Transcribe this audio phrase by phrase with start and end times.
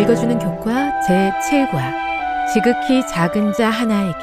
[0.00, 1.92] 읽어주는 교과 제7과
[2.54, 4.18] 지극히 작은 자 하나에게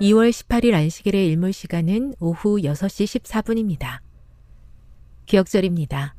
[0.00, 3.98] 2월 18일 안식일의 일몰 시간은 오후 6시 14분입니다.
[5.26, 6.14] 기억절입니다.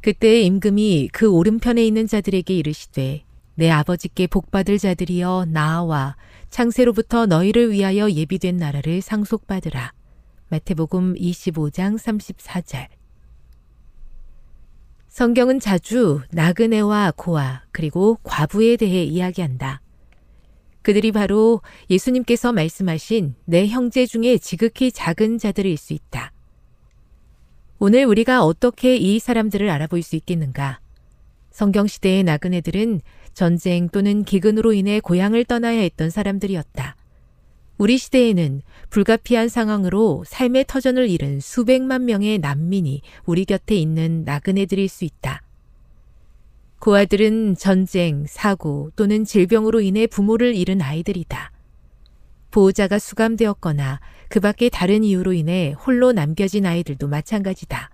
[0.00, 3.24] 그때 임금이 그 오른편에 있는 자들에게 이르시되
[3.56, 6.16] 내 아버지께 복받을 자들이여 나와
[6.48, 9.92] 창세로부터 너희를 위하여 예비된 나라를 상속받으라.
[10.48, 12.86] 마태복음 25장 34절
[15.10, 19.82] 성경은 자주 나그네와 고아 그리고 과부에 대해 이야기한다.
[20.82, 21.60] 그들이 바로
[21.90, 26.32] 예수님께서 말씀하신 내 형제 중에 지극히 작은 자들일 수 있다.
[27.80, 30.78] 오늘 우리가 어떻게 이 사람들을 알아볼 수 있겠는가?
[31.50, 33.00] 성경 시대의 나그네들은
[33.34, 36.94] 전쟁 또는 기근으로 인해 고향을 떠나야 했던 사람들이었다.
[37.78, 45.04] 우리 시대에는 불가피한 상황으로 삶의 터전을 잃은 수백만 명의 난민이 우리 곁에 있는 나그네들일 수
[45.04, 45.42] 있다.
[46.80, 51.52] 고아들은 전쟁, 사고 또는 질병으로 인해 부모를 잃은 아이들이다.
[52.50, 57.90] 보호자가 수감되었거나 그 밖의 다른 이유로 인해 홀로 남겨진 아이들도 마찬가지다.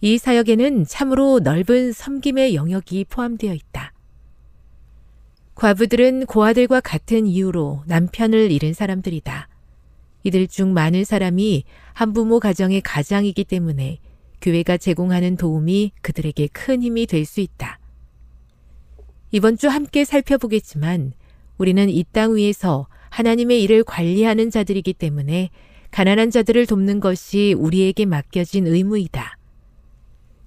[0.00, 3.92] 이 사역에는 참으로 넓은 섬김의 영역이 포함되어 있다.
[5.54, 9.51] 과부들은 고아들과 같은 이유로 남편을 잃은 사람들이다.
[10.24, 13.98] 이들 중 많은 사람이 한부모 가정의 가장이기 때문에
[14.40, 17.78] 교회가 제공하는 도움이 그들에게 큰 힘이 될 수 있다.
[19.30, 21.12] 이번 주 함께 살펴보겠지만
[21.58, 25.50] 우리는 이 땅 위에서 하나님의 일을 관리하는 자들이기 때문에
[25.90, 29.38] 가난한 자들을 돕는 것이 우리에게 맡겨진 의무이다.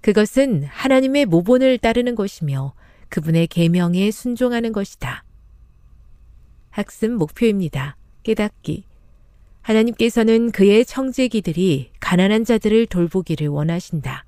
[0.01, 2.73] 그것은 하나님의 모본을 따르는 것이며
[3.09, 5.23] 그분의 계명에 순종하는 것이다.
[6.69, 7.95] 학습 목표입니다.
[8.23, 8.85] 깨닫기.
[9.65, 14.23] 하나님께서는 그의 청지기들이 가난한 자들을 돌보기를 원하신다.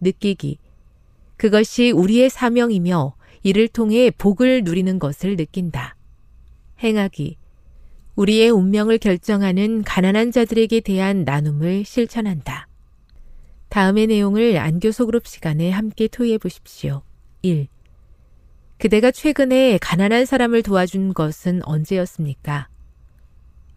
[0.00, 0.58] 느끼기.
[1.36, 5.96] 그것이 우리의 사명이며 이를 통해 복을 누리는 것을 느낀다.
[6.80, 7.36] 행하기.
[8.14, 12.68] 우리의 운명을 결정하는 가난한 자들에게 대한 나눔을 실천한다.
[13.70, 17.02] 다음의 내용을 안교소 그룹 시간에 함께 토의해 보십시오.
[17.42, 17.66] 1.
[18.78, 22.68] 그대가 최근에 가난한 사람을 도와준 것은 언제였습니까?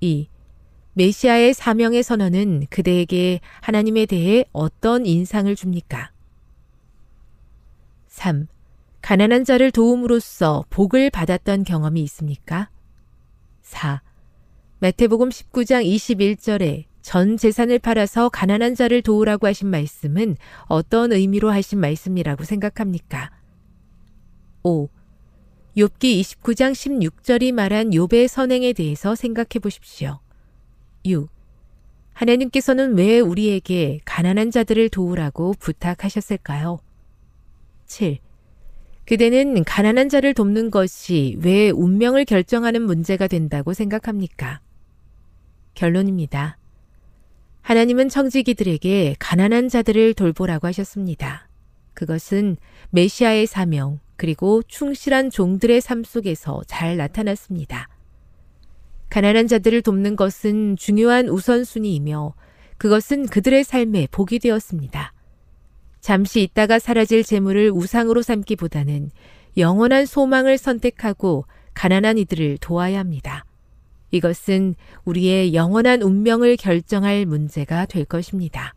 [0.01, 0.27] 2.
[0.97, 6.11] 메시아의 사명의 선언은 그대에게 하나님에 대해 어떤 인상을 줍니까?
[8.07, 8.47] 3.
[9.01, 12.71] 가난한 자를 도움으로써 복을 받았던 경험이 있습니까?
[13.61, 14.01] 4.
[14.79, 22.43] 마태복음 19장 21절에 전 재산을 팔아서 가난한 자를 도우라고 하신 말씀은 어떤 의미로 하신 말씀이라고
[22.43, 23.29] 생각합니까?
[24.63, 24.89] 5.
[25.77, 30.21] 욥기 29장 16절이 말한 욥의 선행에 대해서 생각해 보십시오.
[31.07, 31.29] 6.
[32.13, 36.79] 하나님께서는 왜 우리에게 가난한 자들을 도우라고 부탁하셨을까요?
[37.85, 38.17] 7.
[39.05, 44.59] 그대는 가난한 자를 돕는 것이 왜 운명을 결정하는 문제가 된다고 생각합니까?
[45.75, 46.57] 결론입니다.
[47.61, 51.47] 하나님은 청지기들에게 가난한 자들을 돌보라고 하셨습니다.
[51.93, 52.57] 그것은
[52.89, 57.87] 메시아의 사명, 그리고 충실한 종들의 삶 속에서 잘 나타났습니다.
[59.09, 62.33] 가난한 자들을 돕는 것은 중요한 우선순위이며
[62.77, 65.13] 그것은 그들의 삶에 복이 되었습니다.
[65.99, 69.09] 잠시 있다가 사라질 재물을 우상으로 삼기보다는
[69.57, 73.45] 영원한 소망을 선택하고 가난한 이들을 도와야 합니다.
[74.11, 74.75] 이것은
[75.05, 78.73] 우리의 영원한 운명을 결정할 문제가 될 것입니다.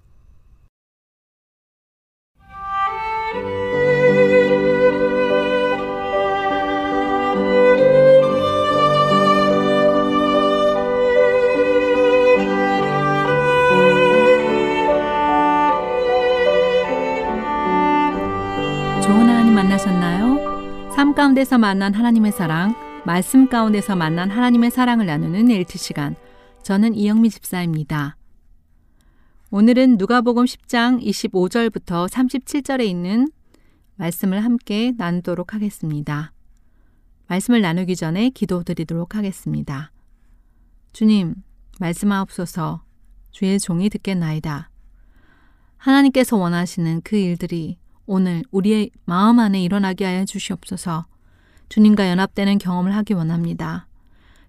[21.01, 22.75] 삶 가운데서 만난 하나님의 사랑,
[23.07, 26.15] 말씀 가운데서 만난 하나님의 사랑을 나누는 엘트 시간.
[26.63, 28.19] 저는 이영미 집사입니다.
[29.51, 33.31] 오늘은 누가복음 10장 25절부터 37절에 있는
[33.95, 36.35] 말씀을 함께 나누도록 하겠습니다.
[37.29, 39.93] 말씀을 나누기 전에 기도드리도록 하겠습니다.
[40.93, 41.35] 주님,
[41.79, 42.83] 말씀하옵소서
[43.31, 44.69] 주의 종이 듣겠나이다.
[45.79, 47.79] 하나님께서 원하시는 그 일들이
[48.13, 51.07] 오늘 우리의 마음 안에 일어나게 하여 주시옵소서.
[51.69, 53.87] 주님과 연합되는 경험을 하기 원합니다.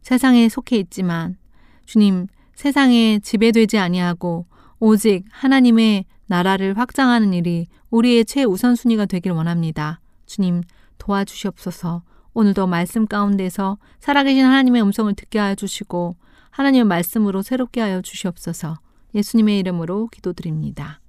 [0.01, 1.37] 세상에 속해 있지만
[1.85, 2.25] 주님
[2.55, 4.47] 세상에 지배되지 아니하고
[4.79, 9.99] 오직 하나님의 나라를 확장하는 일이 우리의 최우선 순위가 되길 원합니다.
[10.25, 10.63] 주님
[10.97, 12.01] 도와주시옵소서.
[12.33, 16.15] 오늘도 말씀 가운데서 살아계신 하나님의 음성을 듣게 하여 주시고
[16.49, 18.79] 하나님의 말씀으로 새롭게 하여 주시옵소서.
[19.13, 21.00] 예수님의 이름으로 기도드립니다.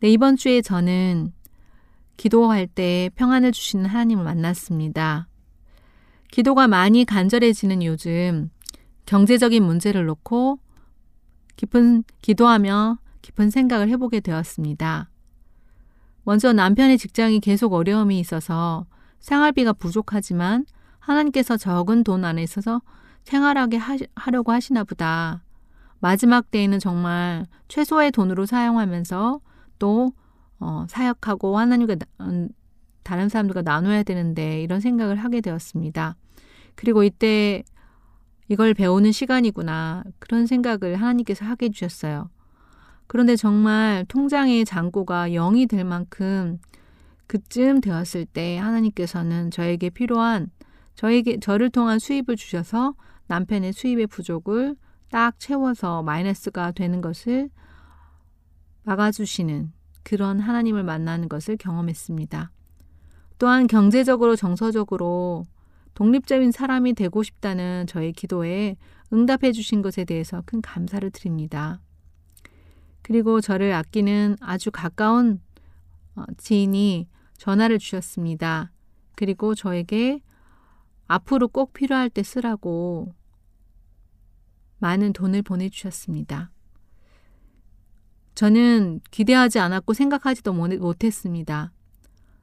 [0.00, 1.32] 네, 이번 주에 저는
[2.16, 5.26] 기도할 때 평안을 주시는 하나님을 만났습니다.
[6.30, 8.50] 기도가 많이 간절해지는 요즘
[9.06, 10.60] 경제적인 문제를 놓고
[11.56, 15.10] 깊은 기도하며 깊은 생각을 해보게 되었습니다.
[16.22, 18.86] 먼저 남편의 직장이 계속 어려움이 있어서
[19.18, 20.64] 생활비가 부족하지만
[21.00, 22.82] 하나님께서 적은 돈 안에 있어서
[23.24, 23.78] 생활하게
[24.14, 25.42] 하려고 하시나 보다.
[25.98, 29.40] 마지막 때에는 정말 최소의 돈으로 사용하면서
[29.78, 30.12] 또
[30.60, 32.48] 어, 사역하고 하나님과 음,
[33.02, 36.16] 다른 사람들과 나눠야 되는데 이런 생각을 하게 되었습니다.
[36.74, 37.62] 그리고 이때
[38.48, 42.30] 이걸 배우는 시간이구나 그런 생각을 하나님께서 하게 해주셨어요.
[43.06, 46.58] 그런데 정말 통장의 잔고가 0이 될 만큼
[47.26, 50.50] 그쯤 되었을 때 하나님께서는 저에게 필요한
[50.94, 52.94] 저에게 저를 통한 수입을 주셔서
[53.28, 54.76] 남편의 수입의 부족을
[55.10, 57.50] 딱 채워서 마이너스가 되는 것을
[58.88, 59.70] 막아주시는
[60.02, 62.50] 그런 하나님을 만나는 것을 경험했습니다.
[63.38, 65.44] 또한 경제적으로 정서적으로
[65.92, 68.76] 독립적인 사람이 되고 싶다는 저의 기도에
[69.12, 71.80] 응답해 주신 것에 대해서 큰 감사를 드립니다.
[73.02, 75.40] 그리고 저를 아끼는 아주 가까운
[76.16, 78.72] 어, 지인이 전화를 주셨습니다.
[79.16, 80.20] 그리고 저에게
[81.06, 83.12] 앞으로 꼭 필요할 때 쓰라고
[84.78, 86.50] 많은 돈을 보내주셨습니다.
[88.38, 91.72] 저는 기대하지 않았고 생각하지도 못했습니다.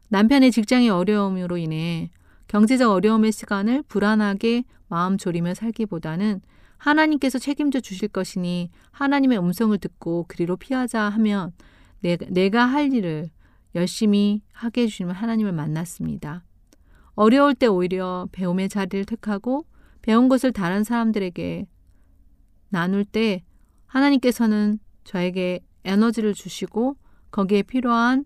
[0.10, 2.12] 남편의 직장의 어려움으로 인해
[2.50, 6.42] 경제적 어려움의 시간을 불안하게 마음 졸이며 살기보다는
[6.76, 11.54] 하나님께서 책임져 주실 것이니 하나님의 음성을 듣고 그리로 피하자 하면
[12.02, 13.30] 내가, 내가 할 일을
[13.74, 16.44] 열심히 하게 해주시는 하나님을 만났습니다.
[17.14, 19.66] 어려울 때 오히려 배움의 자리를 택하고
[20.02, 21.66] 배운 것을 다른 사람들에게
[22.68, 23.46] 나눌 때
[23.86, 26.98] 하나님께서는 저에게 에너지를 주시고
[27.32, 28.26] 거기에 필요한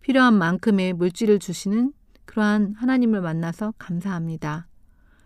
[0.00, 1.92] 필요한 만큼의 물질을 주시는
[2.24, 4.68] 그러한 하나님을 만나서 감사합니다.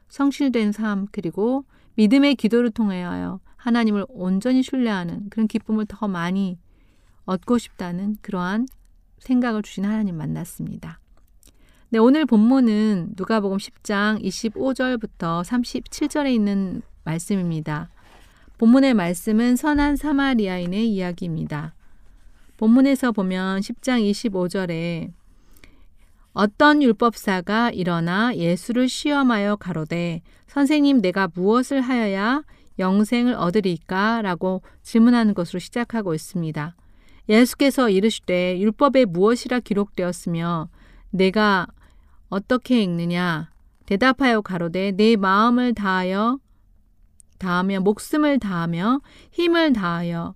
[0.08, 1.64] 성실된 삶 그리고
[1.96, 6.58] 믿음의 기도를 통하여 하나님을 온전히 신뢰하는 그런 기쁨을 더 많이
[7.26, 8.66] 얻고 싶다는 그러한
[9.18, 10.98] 생각을 주신 하나님 만났습니다.
[11.90, 17.90] 네, 오늘 본문은 누가복음 10장 25절부터 37절에 있는 말씀입니다.
[18.60, 21.74] 본문의 말씀은 선한 사마리아인의 이야기입니다.
[22.58, 25.10] 본문에서 보면 10장 25절에
[26.34, 32.42] 어떤 율법사가 일어나 예수를 시험하여 가로되 선생님 내가 무엇을 하여야
[32.78, 34.20] 영생을 얻으리까?
[34.20, 36.76] 라고 질문하는 것으로 시작하고 있습니다.
[37.30, 40.68] 예수께서 이르시되 율법에 무엇이라 기록되었으며
[41.08, 41.66] 내가
[42.28, 43.48] 어떻게 읽느냐?
[43.86, 46.40] 대답하여 가로되 내 마음을 다하여
[47.40, 49.00] 다하며 목숨을 다하며
[49.32, 50.34] 힘을 다하여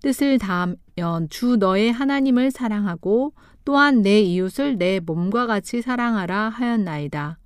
[0.00, 3.34] 뜻을 다하며 주 너의 하나님을 사랑하고
[3.64, 7.38] 또한 내 이웃을 내 몸과 같이 사랑하라 하였나이다.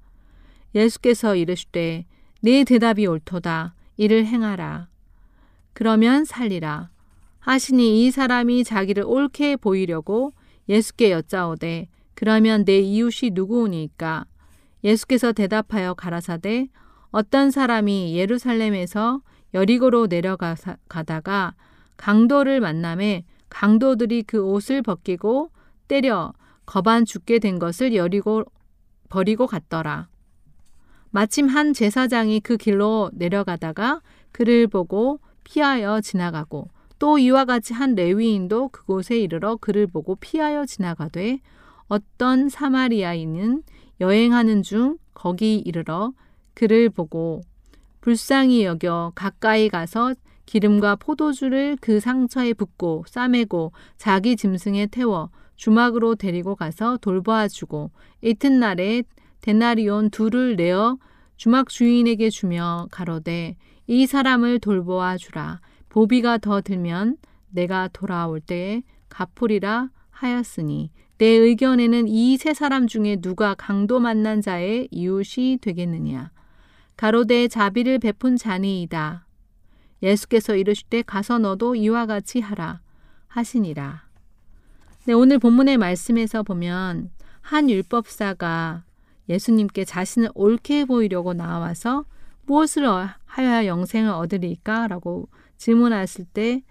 [0.75, 2.05] 예수께서 이르시되
[2.43, 4.89] 네 대답이 옳도다 이를 행하라.
[5.73, 6.91] 그러면 살리라.
[7.39, 10.35] 하시니 이 사람이 자기를 옳게 보이려고
[10.69, 14.27] 예수께 여짜오되 그러면 내 이웃이 누구오니까
[14.85, 16.69] 예수께서 대답하여 가라사대
[17.11, 19.21] 어떤 사람이 예루살렘에서
[19.53, 21.55] 여리고로 내려가다가
[21.97, 25.51] 강도를 만남에 강도들이 그 옷을 벗기고
[25.89, 26.33] 때려
[26.67, 28.45] 거반 죽게 된 것을 여리고
[29.09, 30.09] 버리고 갔더라.
[31.11, 34.01] 마침 한 제사장이 그 길로 내려가다가
[34.31, 36.69] 그를 보고 피하여 지나가고
[37.01, 41.41] 또 이와 같이 한 레위인도 그곳에 이르러 그를 보고 피하여 지나가되
[41.89, 43.65] 어떤 사마리아인은
[44.01, 46.13] 여행하는 중 거기 이르러
[46.61, 47.41] 그를 보고
[48.03, 50.15] 불쌍히 여겨 가까이 가서
[50.45, 59.05] 기름과 포도주를 그 상처에 붓고 싸매고 자기 짐승에 태워 주막으로 데리고 가서 돌보아 주고 이튿날에
[59.41, 60.99] 데나리온 둘을 내어
[61.39, 65.63] 주막 주인에게 주며 가로되 이 사람을 돌보아 주라.
[65.89, 67.17] 보비가 더 들면
[67.49, 74.89] 내가 돌아올 때에 갚으리라 하였으니 내 의견에는 이 세 사람 중에 누가 강도 만난 자의
[74.91, 76.31] 이웃이 되겠느냐
[77.01, 79.25] 가로되 자비를 베푼 자니이다
[80.03, 82.83] 예수께서 이르시되 가서 너도 이와 같이 하라
[83.27, 84.03] 하시니라
[85.07, 88.85] 네, 오늘 본문의 말씀에서 보면 한 율법사가
[89.31, 92.05] 예수님께 자신을 옳게 보이려고 나와서
[92.45, 92.85] 무엇을
[93.25, 94.87] 하여야 영생을 얻으리까?
[94.87, 96.63] 라고 질문하실 때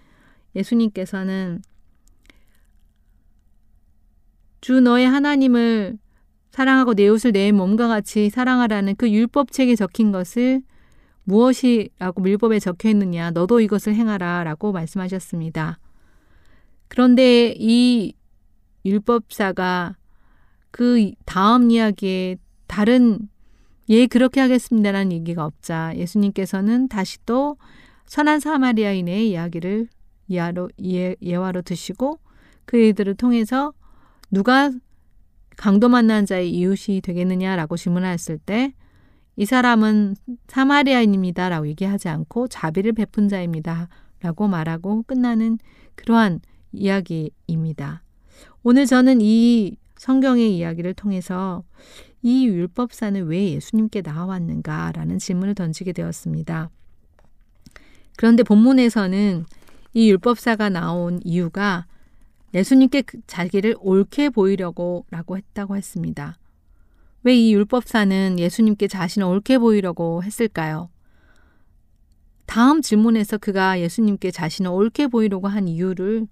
[0.55, 1.63] 예수님께서는
[4.61, 5.97] 주 너의 하나님을
[6.59, 10.61] 사랑하고 내 옷을 내 몸과 같이 사랑하라는 그 율법책에 적힌 것을
[11.23, 15.79] 무엇이라고 율법에 적혀 있느냐 너도 이것을 행하라 라고 말씀하셨습니다.
[16.89, 18.11] 그런데 이
[18.83, 19.95] 율법사가
[20.71, 22.35] 그 다음 이야기에
[22.67, 23.29] 다른
[23.87, 27.55] 예 그렇게 하겠습니다라는 얘기가 없자 예수님께서는 다시 또
[28.05, 29.87] 선한 사마리아인의 이야기를
[30.29, 32.19] 예화로, 예, 예화로 드시고
[32.65, 33.71] 그 일들을 통해서
[34.29, 34.71] 누가
[35.59, 38.73] 강도 만난 자의 이웃이 되겠느냐라고 질문했을 때
[39.39, 45.59] 이 사람은 사마리아인입니다라고 얘기하지 않고 자비를 베푼 자입니다라고 말하고 끝나는
[45.95, 46.41] 그러한
[46.73, 48.03] 이야기입니다.
[48.63, 51.63] 오늘 저는 이 성경의 이야기를 통해서
[52.21, 56.69] 이 율법사는 왜 예수님께 나왔는가라는 질문을 던지게 되었습니다.
[58.17, 59.45] 그런데 본문에서는
[59.93, 61.85] 이 율법사가 나온 이유가
[62.53, 66.37] 예수님께 그 자기를 옳게 보이려고 라고 했다고 했습니다.
[67.23, 70.89] 왜 이 율법사는 예수님께 자신을 옳게 보이려고 했을까요?
[72.45, 76.27] 다음 질문에서 그가 예수님께 자신을 옳게 보이려고 한 이유를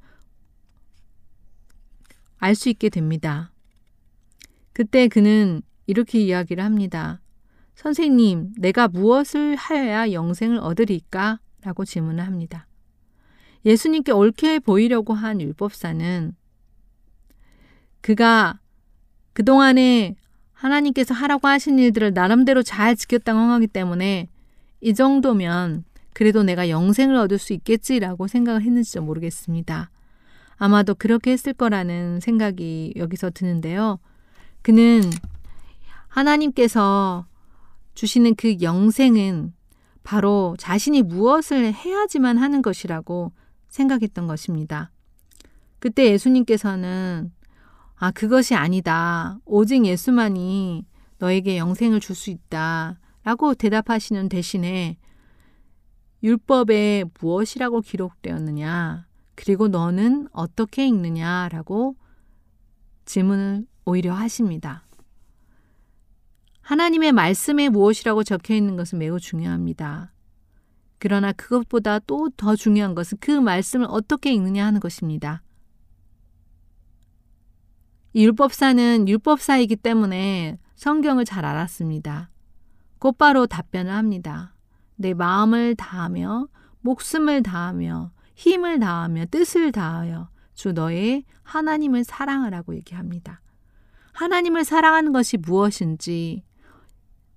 [2.40, 3.52] 알 수 있게 됩니다.
[4.74, 7.20] 그때 그는 이렇게 이야기를 합니다.
[7.76, 11.40] 선생님, 내가 무엇을 하여야 영생을 얻으리까?
[11.62, 12.68] 라고 질문을 합니다.
[13.68, 16.34] 예수님께 옳게 보이려고 한 율법사는
[18.00, 18.60] 그가
[19.34, 20.16] 그동안에
[20.54, 24.30] 하나님께서 하라고 하신 일들을 나름대로 잘 지켰다고 하기 때문에
[24.80, 25.84] 이 정도면
[26.14, 29.92] 그래도 내가 영생을 얻을 수 있겠지라고 생각을 했는지도 모르겠습니다.
[30.56, 34.00] 아마도 그렇게 했을 거라는 생각이 여기서 드는데요.
[34.62, 35.02] 그는
[36.08, 37.28] 하나님께서
[37.96, 39.54] 주시는 그 영생은
[40.04, 43.34] 바로 자신이 무엇을 해야지만 하는 것이라고
[43.70, 44.92] 생각했던 것입니다.
[45.80, 47.32] 그때 예수님께서는
[47.96, 49.40] 아, 그것이 아니다.
[49.46, 50.86] 오직 예수만이
[51.18, 53.00] 너에게 영생을 줄 수 있다.
[53.24, 54.98] 라고 대답하시는 대신에
[56.24, 59.06] 율법에 무엇이라고 기록되었느냐?
[59.36, 61.96] 그리고 너는 어떻게 읽느냐라고
[63.06, 64.88] 질문을 오히려 하십니다.
[66.62, 70.12] 하나님의 말씀에 무엇이라고 적혀 있는 것은 매우 중요합니다.
[71.00, 75.44] 그러나 그것보다 또 더 중요한 것은 그 말씀을 어떻게 읽느냐 하는 것입니다.
[78.16, 82.32] 율법사는 율법사이기 때문에 성경을 잘 알았습니다.
[83.00, 84.56] 곧바로 답변을 합니다.
[84.96, 86.48] 내 마음을 다하며
[86.82, 93.42] 목숨을 다하며 힘을 다하며 뜻을 다하여 주 너의 하나님을 사랑하라고 얘기합니다.
[94.14, 96.44] 하나님을 사랑하는 것이 무엇인지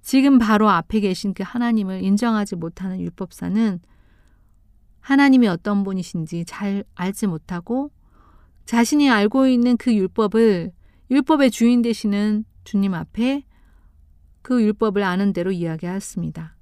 [0.02, 3.80] 지금 바로 앞에 계신 그 하나님을 인정하지 못하는 율법사는
[5.00, 7.90] 하나님이 어떤 분이신지 잘 알지 못하고
[8.64, 10.72] 자신이 알고 있는 그 율법을
[11.10, 13.44] 율법의 주인 되시는 주님 앞에
[14.42, 16.56] 그 율법을 아는 대로 이야기하였습니다.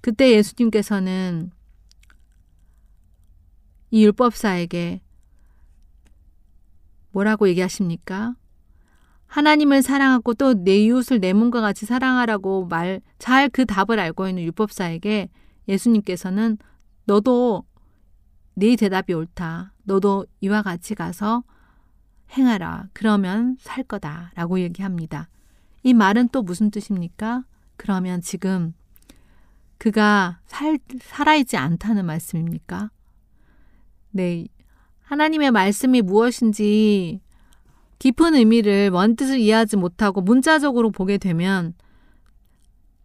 [0.00, 1.50] 그때 예수님께서는
[3.90, 5.00] 이 율법사에게
[7.10, 8.36] 뭐라고 얘기하십니까?
[9.26, 14.42] 하나님을 사랑하고 또 내 이웃을 내 몸과 같이 사랑하라고 말, 잘 그 답을 알고 있는
[14.44, 15.28] 율법사에게
[15.68, 16.58] 예수님께서는
[17.04, 17.64] 너도
[18.54, 19.72] 네 대답이 옳다.
[19.84, 21.42] 너도 이와 같이 가서
[22.36, 22.88] 행하라.
[22.92, 24.32] 그러면 살 거다.
[24.34, 25.28] 라고 얘기합니다.
[25.82, 27.44] 이 말은 또 무슨 뜻입니까?
[27.76, 28.74] 그러면 지금
[29.78, 32.90] 그가 살, 살아있지 않다는 말씀입니까?
[34.10, 34.46] 네.
[35.02, 37.20] 하나님의 말씀이 무엇인지
[37.98, 41.74] 깊은 의미를 원뜻을 이해하지 못하고 문자적으로 보게 되면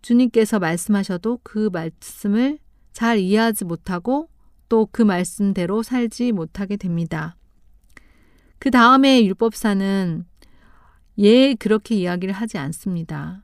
[0.01, 2.59] 주님께서 말씀하셔도 그 말씀을
[2.91, 4.29] 잘 이해하지 못하고
[4.69, 7.35] 또 그 말씀대로 살지 못하게 됩니다.
[8.57, 10.25] 그 다음에 율법사는
[11.17, 13.43] 예, 그렇게 이야기를 하지 않습니다.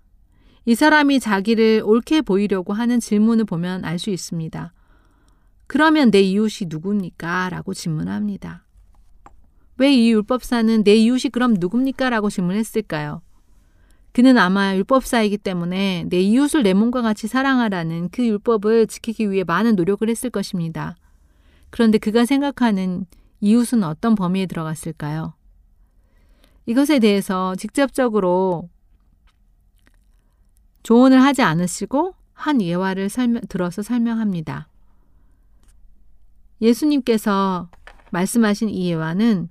[0.66, 4.74] 이 사람이 자기를 옳게 보이려고 하는 질문을 보면 알 수 있습니다.
[5.68, 7.50] 그러면 내 이웃이 누굽니까?
[7.50, 8.67] 라고 질문합니다.
[9.80, 12.10] 왜 이 율법사는 내 이웃이 그럼 누굽니까?
[12.10, 13.22] 라고 질문했을까요?
[14.12, 19.76] 그는 아마 율법사이기 때문에 내 이웃을 내 몸과 같이 사랑하라는 그 율법을 지키기 위해 많은
[19.76, 20.96] 노력을 했을 것입니다.
[21.70, 23.06] 그런데 그가 생각하는
[23.42, 25.34] 이웃은 어떤 범위에 들어갔을까요?
[26.66, 28.70] 이것에 대해서 직접적으로
[30.82, 34.68] 조언을 하지 않으시고 한 예화를 설명, 들어서 설명합니다.
[36.62, 37.70] 예수님께서
[38.12, 39.50] 말씀하신 이 예화는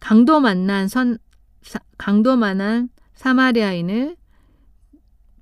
[0.00, 1.18] 강도 만난 선
[1.62, 4.16] 사, 강도 만난 사마리아인을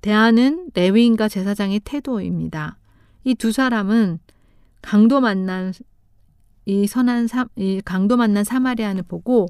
[0.01, 2.77] 대하는 레위인과 제사장의 태도입니다.
[3.23, 4.19] 이 두 사람은
[4.81, 5.73] 강도 만난
[6.65, 9.47] 이 선한 사, 이 강도 만난 사마리아인을 보고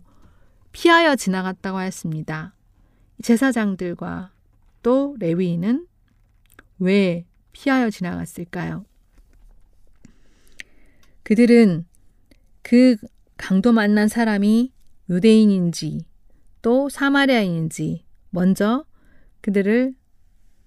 [0.72, 2.54] 피하여 지나갔다고 하였습니다.
[3.24, 4.32] 제사장들과
[4.84, 5.88] 또 레위인은
[6.80, 8.86] 왜 피하여 지나갔을까요?
[11.24, 11.86] 그들은
[12.62, 12.96] 그
[13.38, 14.72] 강도 만난 사람이
[15.10, 16.06] 유대인인지
[16.62, 18.86] 또 사마리아인인지 먼저
[19.42, 19.94] 그들을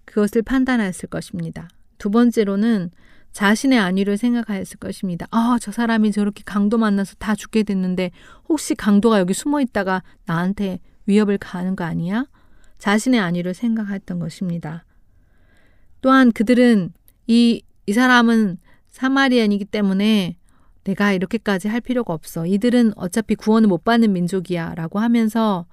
[0.04, 1.68] 그것을 판단하였을 것입니다.
[1.98, 2.90] 두 번째로는
[3.32, 5.26] 자신의 안위를 생각하였을 것입니다.
[5.30, 8.10] 아, 저 사람이 저렇게 강도 만나서 다 죽게 됐는데
[8.48, 12.26] 혹시 강도가 여기 숨어 있다가 나한테 위협을 가하는 거 아니야?
[12.78, 14.84] 자신의 안위를 생각했던 것입니다.
[16.00, 16.92] 또한 그들은
[17.26, 20.36] 이, 이 사람은 사마리안이기 때문에
[20.84, 22.46] 내가 이렇게까지 할 필요가 없어.
[22.46, 24.74] 이들은 어차피 구원을 못 받는 민족이야.
[24.74, 25.66] 라고 하면서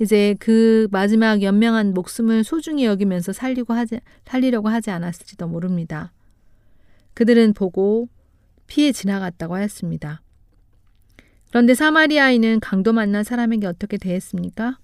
[0.00, 6.12] 이제 그 마지막 연명한 목숨을 소중히 여기면서 살리고 하지, 살리려고 하지 않았을지도 모릅니다.
[7.14, 8.08] 그들은 보고
[8.66, 10.22] 피해 지나갔다고 하였습니다.
[11.50, 14.78] 그런데 사마리아인은 강도 만난 사람에게 어떻게 대했습니까?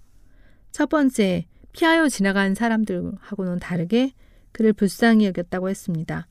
[0.71, 4.13] 첫 번째, 피하여 지나간 사람들하고는 다르게
[4.53, 6.29] 그를 불쌍히 여겼다고 했습니다.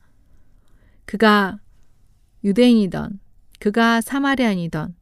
[1.04, 1.58] 그가
[2.44, 3.20] 유대인이던
[3.60, 4.96] 그가 사마리아인이던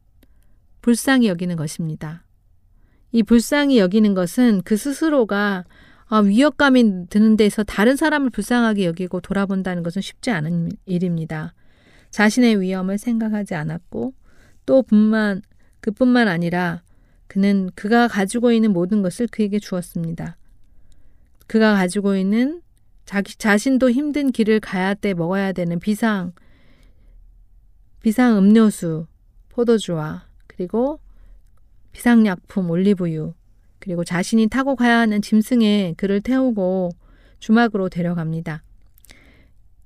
[0.81, 2.25] 불쌍히 여기는 것입니다.
[3.11, 5.65] 이 불쌍히 여기는 것은 그 스스로가
[6.11, 11.53] 아, 위협감이 드는 데서 다른 사람을 불쌍하게 여기고 돌아본다는 것은 쉽지 않은 일입니다.
[12.09, 14.13] 자신의 위험을 생각하지 않았고
[14.65, 15.41] 또 뿐만
[15.81, 16.81] 그뿐만 아니라
[17.27, 20.37] 그는 그가 가지고 있는 모든 것을 그에게 주었습니다.
[21.47, 22.61] 그가 가지고 있는
[23.05, 26.33] 자기 자신도 힘든 길을 가야 때 먹어야 되는 비상
[28.01, 29.07] 비상 음료수,
[29.49, 30.99] 포도주와 그리고
[31.91, 33.33] 비상약품 올리브유
[33.79, 36.91] 그리고 자신이 타고 가야 하는 짐승에 그를 태우고
[37.39, 38.63] 주막으로 데려갑니다.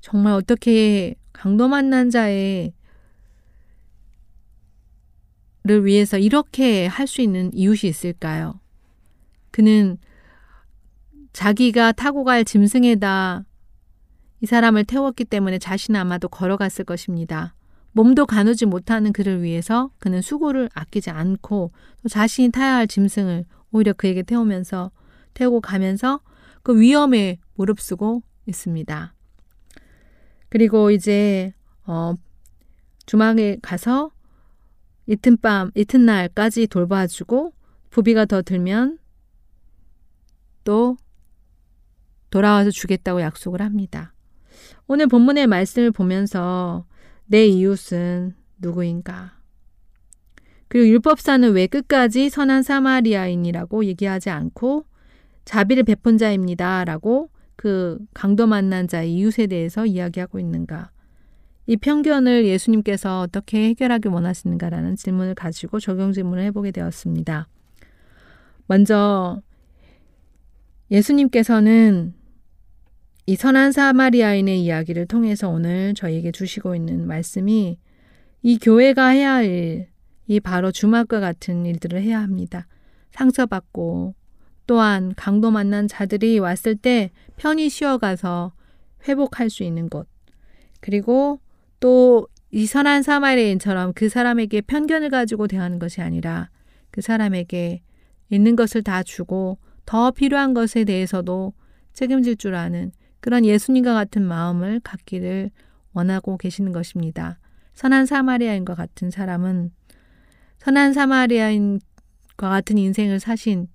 [0.02, 2.74] 정말 어떻게 강도 만난 자의
[5.66, 8.60] 를 위해서 이렇게 할 수 있는 이웃이 있을까요?
[9.52, 9.98] 그는
[11.32, 13.46] 자기가 타고 갈 짐승에다
[14.42, 17.56] 이 사람을 태웠기 때문에 자신은 아마도 걸어갔을 것입니다.
[17.94, 23.94] 몸도 가누지 못하는 그를 위해서 그는 수고를 아끼지 않고 또 자신이 타야 할 짐승을 오히려
[23.94, 24.92] 그에게 태우면서
[25.34, 26.20] 태우고 가면서
[26.64, 29.14] 그 위험에 무릅쓰고 있습니다.
[30.50, 31.54] 그리고 이제
[31.86, 32.16] 어
[33.06, 34.12] 주막에 가서
[35.08, 37.54] 이튿밤 이튿날까지 돌봐주고
[37.90, 39.00] 부비가 더 들면
[40.64, 40.98] 또
[42.30, 44.14] 돌아와서 주겠다고 약속을 합니다.
[44.88, 46.86] 오늘 본문의 말씀을 보면서
[47.34, 49.40] 내 이웃은 누구인가?
[50.68, 54.86] 그리고 율법사는 왜 끝까지 선한 사마리아인이라고 얘기하지 않고
[55.44, 56.86] 자비를 베푼 자입니다.
[56.86, 60.92] 라고 그 강도 만난 자의 이웃에 대해서 이야기하고 있는가?
[61.66, 67.48] 이 편견을 예수님께서 어떻게 해결하기 원하시는가라는 질문을 가지고 적용 질문을 해보게 되었습니다.
[68.68, 69.42] 먼저
[70.92, 72.14] 예수님께서는
[73.26, 77.78] 이 선한 사마리아인의 이야기를 통해서 오늘 저에게 주시고 있는 말씀이
[78.42, 79.88] 이 교회가 해야 할 일,
[80.28, 82.68] 이 바로 주막과 같은 일들을 해야 합니다.
[83.12, 84.16] 상처받고
[84.68, 88.54] 또한 강도 만난 자들이 왔을 때 편히 쉬어가서
[89.08, 90.08] 회복할 수 있는 곳.
[90.82, 91.40] 그리고
[91.80, 96.52] 또 이 선한 사마리아인처럼 그 사람에게 편견을 가지고 대하는 것이 아니라
[96.92, 97.82] 그 사람에게
[98.30, 99.58] 있는 것을 다 주고
[99.88, 101.54] 더 필요한 것에 대해서도
[101.94, 102.92] 책임질 줄 아는
[103.24, 105.50] 그런 예수님과 같은 마음을 갖기를
[105.94, 107.40] 원하고 계시는 것입니다.
[107.74, 109.72] 선한 사마리아인과 같은 사람은
[110.58, 111.80] 선한 사마리아인과
[112.38, 113.70] 같은 인생을 사신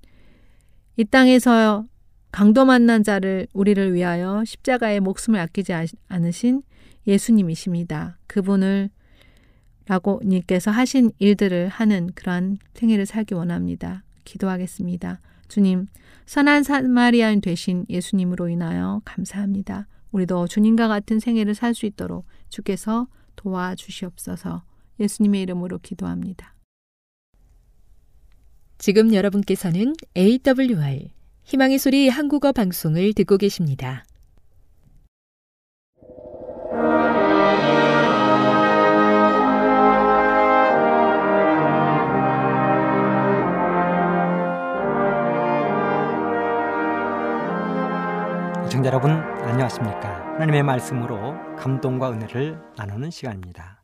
[0.99, 1.87] 이 땅에서
[2.31, 5.73] 강도 만난 자를 우리를 위하여 십자가의 목숨을 아끼지
[6.09, 6.63] 않으신
[7.07, 8.19] 예수님이십니다.
[8.27, 8.91] 그분을
[9.87, 14.05] 라고 님께서 하신 일들을 하는 그러한 생애를 살기 원합니다.
[14.25, 15.23] 기도하겠습니다.
[15.49, 15.87] 주님,
[16.27, 19.87] 선한 사마리아인 되신 예수님으로 인하여 감사합니다.
[20.13, 24.63] 우리도 주님과 같은 생애를 살 수 있도록 주께서 도와주시옵소서
[25.01, 26.55] 예수님의 이름으로 기도합니다.
[28.79, 31.11] 지금 여러분께서는 AWR
[31.45, 34.05] 희망의 소리 한국어 방송을 듣고 계십니다.
[48.79, 50.35] 시청자 여러분 안녕하십니까?
[50.35, 53.83] 하나님의 말씀으로 감동과 은혜를 나누는 시간입니다.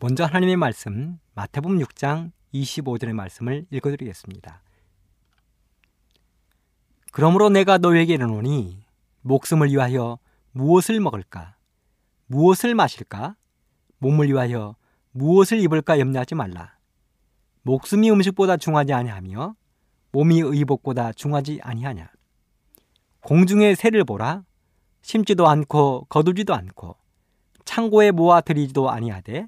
[0.00, 4.60] 먼저 하나님의 말씀 마태복음 6장 25절의 말씀을 읽어드리겠습니다.
[7.10, 8.84] 그러므로 내가 너에게 이르노니
[9.22, 10.18] 목숨을 위하여
[10.50, 11.56] 무엇을 먹을까?
[12.26, 13.36] 무엇을 마실까?
[13.96, 14.76] 몸을 위하여
[15.12, 16.76] 무엇을 입을까 염려하지 말라.
[17.62, 19.54] 목숨이 음식보다 중하지 아니하며
[20.10, 22.10] 몸이 의복보다 중하지 아니하냐
[23.22, 24.44] 공중의 새를 보라.
[25.02, 26.96] 심지도 않고 거두지도 않고
[27.64, 29.46] 창고에 모아 들이지도 아니하되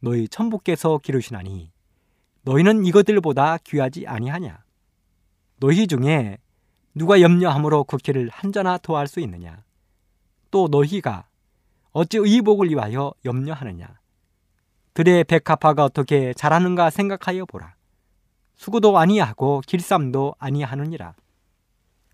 [0.00, 1.72] 너희 천부께서 기르시나니
[2.42, 4.62] 너희는 이것들보다 귀하지 아니하냐?
[5.58, 6.38] 너희 중에
[6.94, 9.64] 누가 염려함으로 국회를 한자나 더할 수 있느냐?
[10.50, 11.26] 또 너희가
[11.92, 13.98] 어찌 의복을 위하여 염려하느냐?
[14.94, 17.74] 들의 백합화가 어떻게 자라는가 생각하여 보라.
[18.56, 21.14] 수고도 아니하고 길쌈도 아니하느니라.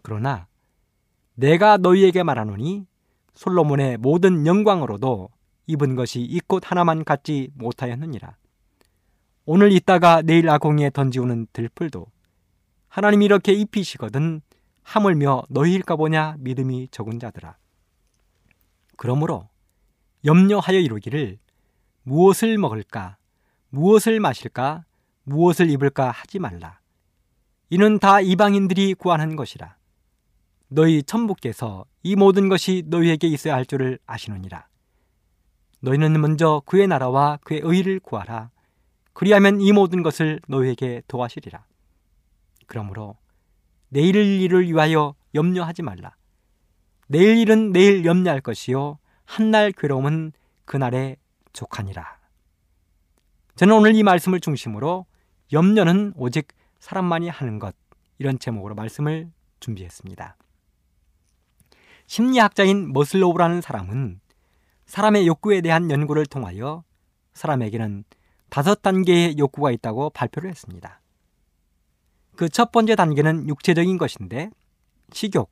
[0.03, 0.47] 그러나
[1.35, 2.87] 내가 너희에게 말하노니
[3.35, 5.31] 솔로몬의 모든 영광으로도
[5.67, 8.37] 입은 것이 이 꽃 하나만 갖지 못하였느니라.
[9.45, 12.07] 오늘 있다가 내일 아공에 던지우는 들풀도
[12.89, 14.43] 하나님이 이렇게 입히시거든
[14.83, 17.57] 하물며 너희일까 보냐 믿음이 적은 자들아.
[18.97, 19.49] 그러므로
[20.25, 21.39] 염려하여 이루기를
[22.05, 23.17] 무엇을 먹을까,
[23.71, 24.85] 무엇을 마실까,
[25.25, 26.79] 무엇을 입을까 하지 말라.
[27.71, 29.77] 이는 다 이방인들이 구하는 것이라.
[30.75, 34.67] 너희 천부께서 이 모든 것이 너희에게 있어야 할 줄을 아시느니라.
[35.81, 38.51] 너희는 먼저 그의 나라와 그의 의를 구하라.
[39.13, 41.67] 그리하면 이 모든 것을 너희에게 도와시리라.
[42.67, 43.19] 그러므로
[43.91, 46.17] 내일 일을 위하여 염려하지 말라.
[47.07, 50.33] 내일 일은 내일 염려할 것이요 한날 괴로움은
[50.65, 51.17] 그날에
[51.53, 52.19] 족하니라.
[53.57, 55.05] 저는 오늘 이 말씀을 중심으로
[55.53, 56.49] 염려는 오직
[56.81, 57.75] 사람만이 하는 것
[58.17, 59.31] 이런 제목으로 말씀을
[59.61, 60.37] 준비했습니다.
[62.07, 64.21] 심리학자인 머슬로우라는 사람은
[64.87, 66.85] 사람의 욕구에 대한 연구를 통하여
[67.35, 68.05] 사람에게는
[68.51, 71.01] 다섯 단계의 욕구가 있다고 발표를 했습니다.
[72.37, 74.51] 그 첫 번째 단계는 육체적인 것인데
[75.13, 75.51] 식욕,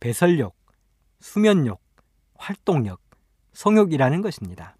[0.00, 0.54] 배설욕,
[1.20, 1.80] 수면욕,
[2.36, 3.00] 활동력,
[3.52, 4.76] 성욕이라는 것입니다.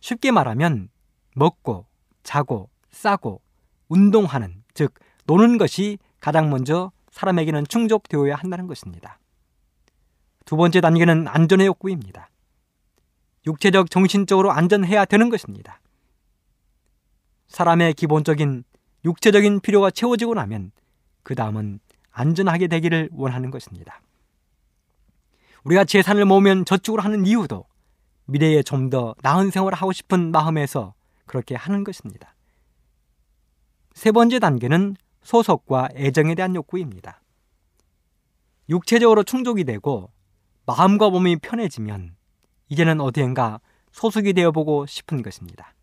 [0.00, 0.88] 쉽게 말하면
[1.34, 1.86] 먹고,
[2.22, 3.42] 자고, 싸고,
[3.88, 4.94] 운동하는, 즉,
[5.26, 9.18] 노는 것이 가장 먼저 사람에게는 충족되어야 한다는 것입니다.
[10.46, 12.30] 두 번째 단계는 안전의 욕구입니다.
[13.46, 15.80] 육체적, 정신적으로 안전해야 되는 것입니다.
[17.48, 18.64] 사람의 기본적인
[19.04, 20.72] 육체적인 필요가 채워지고 나면
[21.22, 21.80] 그 다음은
[22.10, 24.00] 안전하게 되기를 원하는 것입니다.
[25.64, 27.64] 우리가 재산을 모으면 저축을 하는 이유도
[28.26, 30.94] 미래에 좀 더 나은 생활을 하고 싶은 마음에서
[31.26, 32.34] 그렇게 하는 것입니다.
[33.94, 37.20] 세 번째 단계는 소속과 애정에 대한 욕구입니다.
[38.68, 40.10] 육체적으로 충족이 되고
[40.66, 42.16] 마음과 몸이 편해지면
[42.68, 43.60] 이제는 어디엔가
[43.92, 45.74] 소속이 되어보고 싶은 것입니다.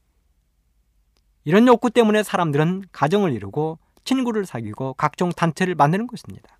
[1.46, 6.60] 이런 욕구 때문에 사람들은 가정을 이루고 친구를 사귀고 각종 단체를 만드는 것입니다.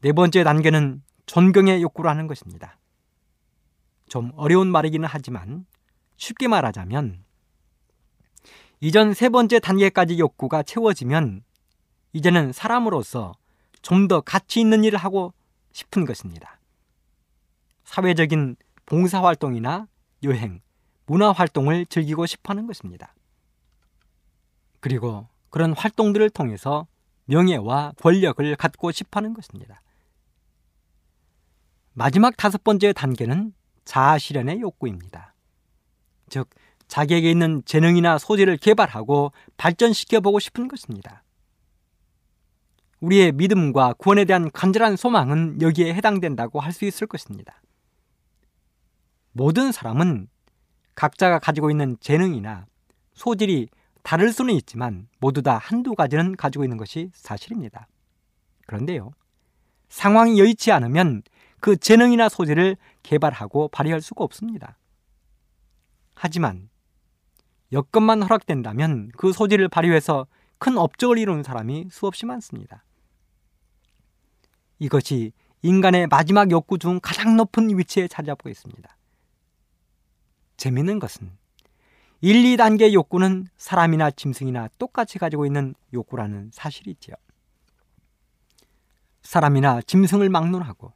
[0.00, 2.78] 네 번째 단계는 존경의 욕구를 하는 것입니다.
[4.08, 5.66] 좀 어려운 말이기는 하지만
[6.16, 7.24] 쉽게 말하자면
[8.80, 11.42] 이전 세 번째 단계까지 욕구가 채워지면
[12.12, 13.34] 이제는 사람으로서
[13.82, 15.32] 좀 더 가치 있는 일을 하고
[15.78, 16.58] 싶은 것입니다.
[17.84, 19.86] 사회적인 봉사활동이나
[20.24, 20.60] 여행,
[21.06, 23.14] 문화활동을 즐기고 싶어 하는 것입니다.
[24.80, 26.86] 그리고 그런 활동들을 통해서
[27.26, 29.80] 명예와 권력을 갖고 싶어 하는 것입니다.
[31.92, 33.52] 마지막 다섯 번째 단계는
[33.84, 35.34] 자아 실현의 욕구입니다.
[36.28, 36.50] 즉,
[36.88, 41.22] 자기에게 있는 재능이나 소질을 개발하고 발전시켜 보고 싶은 것입니다.
[43.00, 47.60] 우리의 믿음과 구원에 대한 간절한 소망은 여기에 해당된다고 할 수 있을 것입니다.
[49.32, 50.28] 모든 사람은
[50.94, 52.66] 각자가 가지고 있는 재능이나
[53.14, 53.68] 소질이
[54.02, 57.88] 다를 수는 있지만 모두 다 한두 가지는 가지고 있는 것이 사실입니다.
[58.66, 59.12] 그런데요,
[59.88, 61.22] 상황이 여의치 않으면
[61.60, 64.76] 그 재능이나 소질을 개발하고 발휘할 수가 없습니다.
[66.14, 66.68] 하지만
[67.72, 70.26] 여건만 허락된다면 그 소질을 발휘해서
[70.58, 72.84] 큰 업적을 이루는 사람이 수없이 많습니다.
[74.78, 78.96] 이것이 인간의 마지막 욕구 중 가장 높은 위치에 자리 잡고 있습니다.
[80.56, 81.30] 재미있는 것은
[82.20, 87.14] 1, 2단계 욕구는 사람이나 짐승이나 똑같이 가지고 있는 욕구라는 사실이지요.
[89.22, 90.92] 사람이나 짐승을 막론하고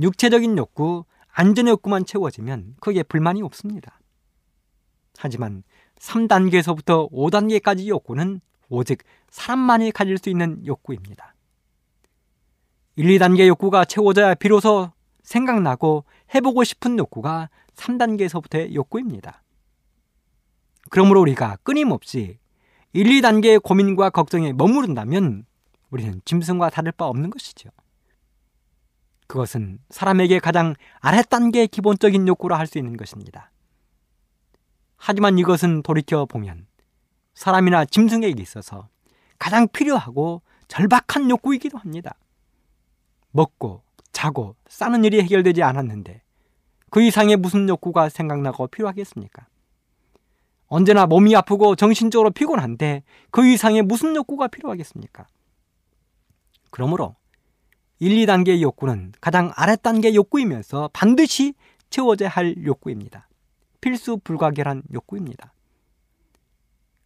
[0.00, 4.00] 육체적인 욕구, 안전의 욕구만 채워지면 크게 불만이 없습니다.
[5.18, 5.62] 하지만
[5.96, 11.31] 3단계에서부터 5단계까지 욕구는 오직 사람만이 가질 수 있는 욕구입니다.
[12.96, 14.90] 1, 2단계 욕구가 채워져야 비로소
[15.22, 19.42] 생각나고 해보고 싶은 욕구가 3단계에서부터의 욕구입니다.
[20.90, 22.38] 그러므로 우리가 끊임없이
[22.92, 25.46] 1, 2단계의 고민과 걱정에 머무른다면
[25.90, 27.70] 우리는 짐승과 다를 바 없는 것이죠.
[29.26, 33.50] 그것은 사람에게 가장 아랫단계의 기본적인 욕구라 할 수 있는 것입니다.
[34.96, 36.66] 하지만 이것은 돌이켜 보면
[37.34, 38.88] 사람이나 짐승에게 있어서
[39.38, 42.14] 가장 필요하고 절박한 욕구이기도 합니다.
[43.32, 46.22] 먹고 자고 싸는 일이 해결되지 않았는데
[46.90, 49.46] 그 이상의 무슨 욕구가 생각나고 필요하겠습니까?
[50.68, 55.26] 언제나 몸이 아프고 정신적으로 피곤한데 그 이상의 무슨 욕구가 필요하겠습니까?
[56.70, 57.16] 그러므로
[57.98, 61.54] 1, 2단계의 욕구는 가장 아랫단계 욕구이면서 반드시
[61.90, 63.28] 채워져야 할 욕구입니다.
[63.80, 65.52] 필수 불가결한 욕구입니다.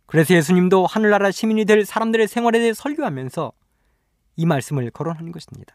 [0.06, 3.52] 그래서 예수님도 하늘나라 시민이 될 사람들의 생활에 대해 설교하면서
[4.36, 5.74] 이 말씀을 거론하는 것입니다.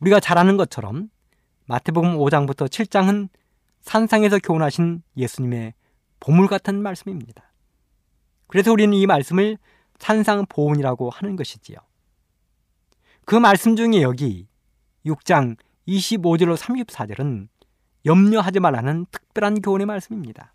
[0.00, 1.10] 우리가 잘 아는 것처럼
[1.66, 3.28] 마태복음 5장부터 7장은
[3.82, 5.74] 산상에서 교훈하신 예수님의
[6.20, 7.52] 보물 같은 말씀입니다.
[8.48, 9.56] 그래서 우리는 이 말씀을
[9.98, 11.78] 산상 보훈이라고 하는 것이지요.
[13.24, 14.48] 그 말씀 중에 여기
[15.06, 17.48] 6장 25절로 34절은
[18.06, 20.54] 염려하지 말라는 특별한 교훈의 말씀입니다.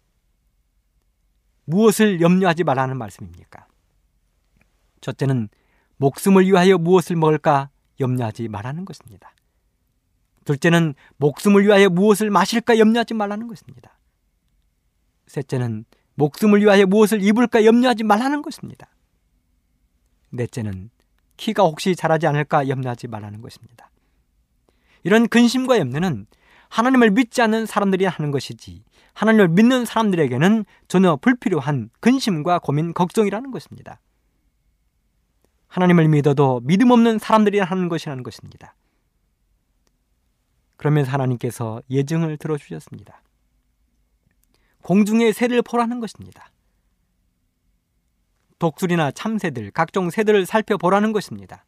[1.66, 3.68] 무엇을 염려하지 말라는 말씀입니까?
[5.02, 5.50] 첫째는
[5.98, 9.35] 목숨을 위하여 무엇을 먹을까 염려하지 말라는 것입니다.
[10.46, 13.98] 둘째는 목숨을 위하여 무엇을 마실까 염려하지 말라는 것입니다.
[15.28, 18.88] 셋째는 목숨을 위하여 무엇을 입을까 염려하지 말라는 것입니다.
[20.30, 20.90] 넷째는
[21.38, 23.90] 키가 혹시 자라지 않을까 염려하지 말라는 것입니다.
[25.04, 26.26] 이런 근심과 염려는
[26.70, 34.00] 하나님을 믿지 않는 사람들이 하는 것이지 하나님을 믿는 사람들에게는 전혀 불필요한 근심과 고민, 걱정이라는 것입니다.
[35.68, 38.76] 하나님을 믿어도 믿음 없는 사람들이 하는 것이라는 것입니다.
[40.78, 43.22] 그러면서 하나님께서 예증을 들어주셨습니다.
[44.82, 46.52] 공중의 새를 보라는 것입니다.
[48.60, 51.66] 독수리나 참새들, 각종 새들을 살펴보라는 것입니다.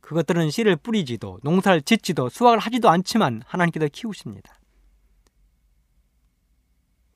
[0.00, 4.58] 그것들은 씨를 뿌리지도 농사를 짓지도 수확을 하지도 않지만 하나님께서 키우십니다.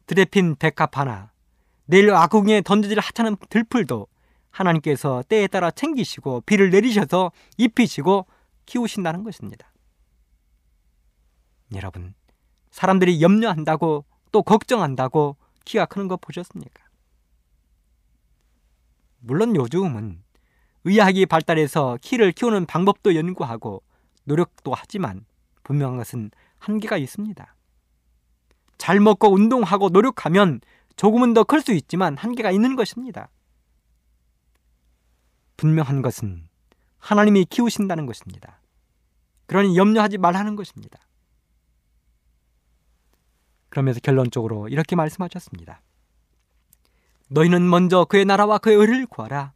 [0.07, 1.31] 들에 핀 백합 하나,
[1.85, 4.09] 내일 아궁에 던져질 하찮은 들풀도
[4.51, 8.27] 하나님께서 때에 따라 챙기시고 비를 내리셔서 입히시고
[8.66, 9.69] 키우신다는 것입니다.
[11.74, 12.14] 여러분,
[12.70, 16.85] 사람들이 염려한다고 또 걱정한다고 키가 크는 거 보셨습니까?
[19.20, 20.22] 물론 요즘은
[20.85, 23.83] 의학이 발달해서 키를 키우는 방법도 연구하고
[24.24, 25.26] 노력도 하지만
[25.62, 27.54] 분명한 것은 한계가 있습니다.
[28.78, 30.61] 잘 먹고 운동하고 노력하면
[30.96, 33.28] 조금은 더 클 수 있지만 한계가 있는 것입니다.
[35.56, 36.48] 분명한 것은
[36.98, 38.61] 하나님이 키우신다는 것입니다.
[39.46, 40.98] 그러니 염려하지 말라는 것입니다.
[43.70, 45.80] 그러면서 결론적으로 이렇게 말씀하셨습니다.
[47.28, 49.52] 너희는 먼저 그의 나라와 그의 의를 구하라.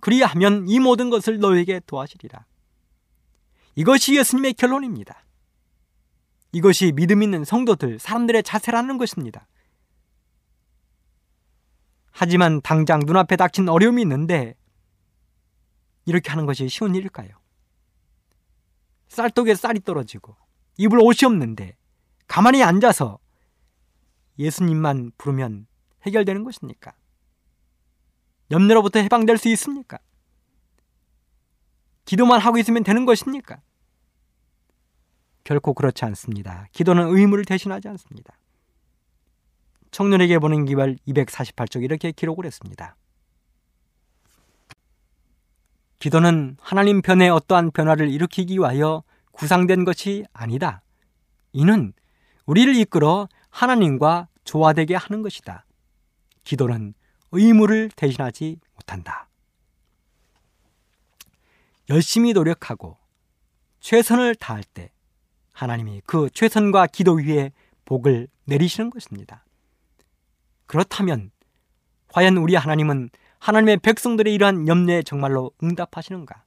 [0.00, 2.44] 그리하면 이 모든 것을 너에게 도와주리라.
[3.76, 5.24] 이것이 예수님의 결론입니다.
[6.52, 9.46] 이것이 믿음 있는 성도들, 사람들의 자세라는 것입니다.
[12.10, 14.54] 하지만 당장 눈앞에 닥친 어려움이 있는데
[16.06, 17.28] 이렇게 하는 것이 쉬운 일일까요?
[19.08, 20.34] 쌀독에 쌀이 떨어지고
[20.78, 21.76] 입을 옷이 없는데
[22.26, 23.18] 가만히 앉아서
[24.38, 25.66] 예수님만 부르면
[26.06, 26.92] 해결되는 것입니까?
[28.50, 29.98] 염려로부터 해방될 수 있습니까?
[32.04, 33.60] 기도만 하고 있으면 되는 것입니까?
[35.44, 36.66] 결코 그렇지 않습니다.
[36.72, 38.38] 기도는 의무를 대신하지 않습니다.
[39.90, 42.96] 청년에게 보낸 기별 248쪽 이렇게 기록을 했습니다.
[45.98, 50.82] 기도는 하나님 편에 어떠한 변화를 일으키기 위하여 구상된 것이 아니다.
[51.52, 51.92] 이는
[52.46, 55.64] 우리를 이끌어 하나님과 조화되게 하는 것이다.
[56.44, 56.94] 기도는
[57.32, 59.28] 의무를 대신하지 못한다.
[61.90, 62.96] 열심히 노력하고
[63.80, 64.92] 최선을 다할 때
[65.50, 67.50] 하나님이 그 최선과 기도 위에
[67.84, 69.44] 복을 내리시는 것입니다.
[70.66, 71.32] 그렇다면
[72.08, 76.44] 과연 우리 하나님은 하나님의 백성들의 이러한 염려에 정말로 응답하시는가?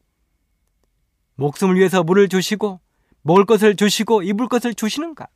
[1.36, 2.80] 목숨을 위해서 물을 주시고
[3.24, 5.28] 먹을 것을 주시고 입을 것을 주시는가?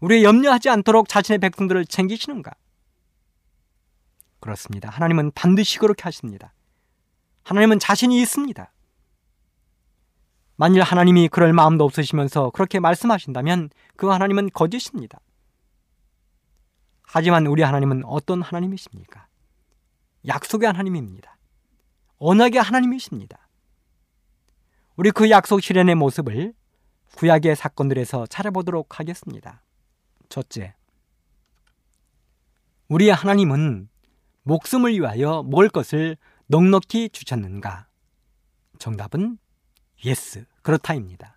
[0.00, 2.52] 우리 염려하지 않도록 자신의 백성들을 챙기시는가?
[4.40, 4.88] 그렇습니다.
[4.90, 6.52] 하나님은 반드시 그렇게 하십니다.
[7.42, 8.72] 하나님은 자신이 있습니다.
[10.56, 15.20] 만일 하나님이 그럴 마음도 없으시면서 그렇게 말씀하신다면 그 하나님은 거짓입니다.
[17.02, 19.26] 하지만 우리 하나님은 어떤 하나님이십니까?
[20.26, 21.38] 약속의 하나님입니다.
[22.18, 23.48] 언약의 하나님이십니다.
[24.96, 26.52] 우리 그 약속 실현의 모습을
[27.16, 29.62] 구약의 사건들에서 찾아보도록 하겠습니다.
[30.28, 30.74] 첫째,
[32.88, 33.88] 우리의 하나님은
[34.42, 37.86] 목숨을 위하여 먹을 것을 넉넉히 주셨는가?
[38.78, 39.38] 정답은
[40.04, 41.36] yes, 그렇다입니다.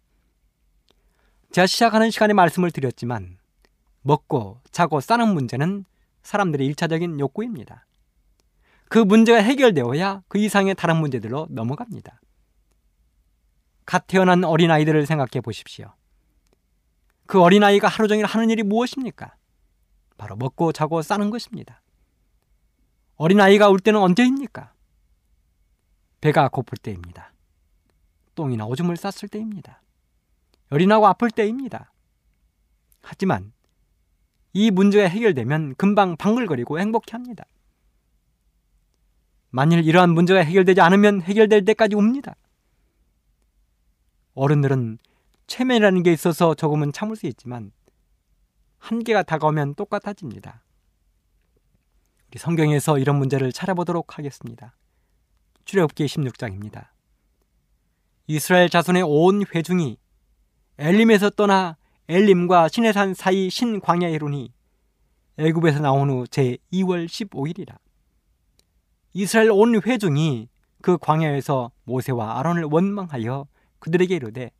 [1.51, 3.37] 제가 시작하는 시간에 말씀을 드렸지만
[4.01, 5.85] 먹고 자고 싸는 문제는
[6.23, 7.85] 사람들의 일차적인 욕구입니다.
[8.87, 12.21] 그 문제가 해결되어야 그 이상의 다른 문제들로 넘어갑니다.
[13.85, 15.93] 갓 태어난 어린아이들을 생각해 보십시오.
[17.31, 19.37] 그 어린아이가 하루 종일 하는 일이 무엇입니까?
[20.17, 21.81] 바로 먹고 자고 싸는 것입니다.
[23.15, 24.73] 어린아이가 울 때는 언제입니까?
[26.19, 27.31] 배가 고플 때입니다.
[28.35, 29.81] 똥이나 오줌을 쌌을 때입니다.
[30.71, 31.93] 나고 아플 때입니다.
[33.01, 33.53] 하지만
[34.51, 37.45] 이 문제가 해결되면 금방 방글거리고 행복해 합니다.
[39.51, 42.35] 만일 이러한 문제가 해결되지 않으면 해결될 때까지 웁니다.
[44.33, 44.97] 어른들은
[45.51, 47.73] 체면이라는 게 있어서 조금은 참을 수 있지만
[48.77, 50.63] 한계가 다가오면 똑같아집니다.
[52.29, 54.77] 우리 성경에서 이런 문제를 찾아보도록 하겠습니다.
[55.65, 56.87] 출애굽기 16장입니다.
[58.27, 59.97] 이스라엘 자손의 온 회중이
[60.77, 61.75] 엘림에서 떠나
[62.07, 64.53] 엘림과 시내산 사이 신광야에 이르니
[65.37, 67.77] 애굽에서 나온 후 제 2월 15일이라.
[69.11, 70.47] 이스라엘 온 회중이
[70.81, 73.47] 그 광야에서 모세와 아론을 원망하여
[73.79, 74.51] 그들에게 이르되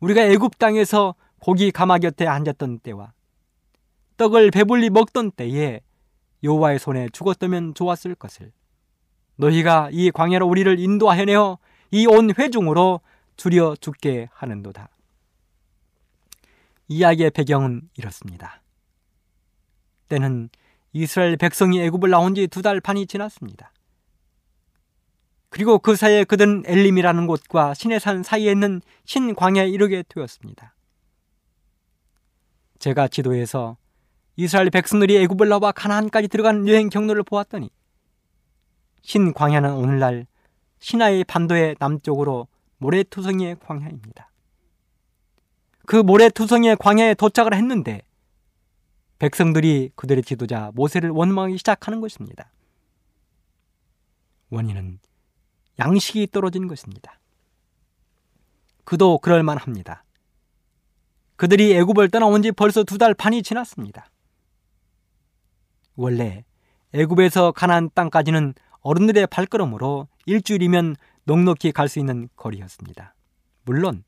[0.00, 3.12] 우리가 애굽 땅에서 고기 가마 곁에 앉았던 때와
[4.16, 5.80] 떡을 배불리 먹던 때에
[6.42, 8.52] 여호와의 손에 죽었다면 좋았을 것을
[9.36, 11.58] 너희가 이 광야로 우리를 인도하여 내어
[11.92, 13.00] 이 온 회중으로
[13.36, 14.90] 줄여 죽게 하는도다.
[16.88, 18.62] 이야기의 배경은 이렇습니다.
[20.08, 20.50] 때는
[20.92, 23.72] 이스라엘 백성이 애굽을 나온 지 두 달 반이 지났습니다.
[25.50, 30.74] 그리고 그 사이에 그들은 엘림이라는 곳과 신의 산 사이에 있는 신광야에 이르게 되었습니다.
[32.78, 33.76] 제가 지도에서
[34.36, 37.68] 이스라엘 백성들이 애굽을 나와 가나안까지 들어간 여행 경로를 보았더니
[39.02, 40.26] 신광야는 오늘날
[40.78, 42.46] 시나이 반도의 남쪽으로
[42.78, 44.30] 모래투성이의 광야입니다.
[45.84, 48.02] 그 모래투성이의 광야에 도착을 했는데
[49.18, 52.50] 백성들이 그들의 지도자 모세를 원망하기 시작하는 것입니다.
[54.48, 55.00] 원인은
[55.80, 57.18] 양식이 떨어진 것입니다.
[58.84, 60.04] 그도 그럴 만 합니다.
[61.36, 64.10] 그들이 애굽을 떠나온 지 벌써 두 달 반이 지났습니다.
[65.96, 66.44] 원래
[66.92, 73.14] 애굽에서 가나안 땅까지는 어른들의 발걸음으로 일주일이면 넉넉히 갈 수 있는 거리였습니다.
[73.64, 74.04] 물론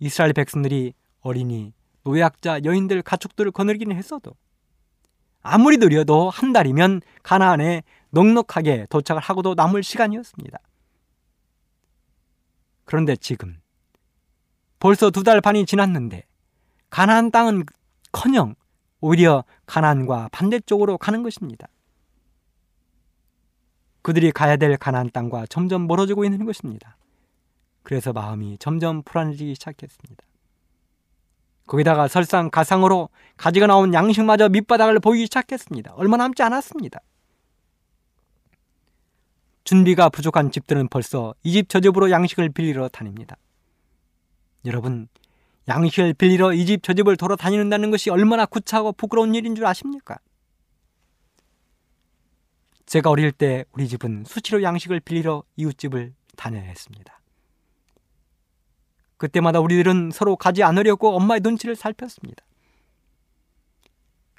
[0.00, 1.72] 이스라엘 백성들이 어린이,
[2.04, 4.32] 노약자, 여인들, 가축들을 거느리기는 했어도
[5.42, 10.58] 아무리 느려도 한 달이면 가나안에 넉넉하게 도착을 하고도 남을 시간이었습니다.
[12.84, 13.60] 그런데 지금
[14.78, 16.24] 벌써 두 달 반이 지났는데
[16.90, 17.64] 가나안 땅은
[18.12, 18.54] 커녕
[19.00, 21.68] 오히려 가나안과 반대쪽으로 가는 것입니다.
[24.02, 26.96] 그들이 가야 될 가나안 땅과 점점 멀어지고 있는 것입니다.
[27.82, 30.24] 그래서 마음이 점점 불안해지기 시작했습니다.
[31.66, 35.92] 거기다가 설상 가상으로 가지가 나온 양식마저 밑바닥을 보이기 시작했습니다.
[35.94, 37.00] 얼마 남지 않았습니다.
[39.68, 43.36] 준비가 부족한 집들은 벌써 이 집 저 집으로 양식을 빌리러 다닙니다.
[44.64, 45.08] 여러분,
[45.68, 50.16] 양식을 빌리러 이 집 저 집을 돌아다니는다는 것이 얼마나 구차하고 부끄러운 일인 줄 아십니까?
[52.86, 57.20] 제가 어릴 때 우리 집은 수시로 양식을 빌리러 이웃집을 다녀야 했습니다.
[59.18, 62.42] 그때마다 우리들은 서로 가지 않으려고 엄마의 눈치를 살폈습니다.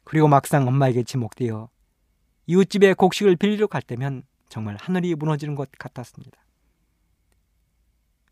[0.05, 1.69] 그리고 막상 엄마에게 지목되어
[2.47, 6.39] 이웃집에 곡식을 빌리러 갈 때면 정말 하늘이 무너지는 것 같았습니다.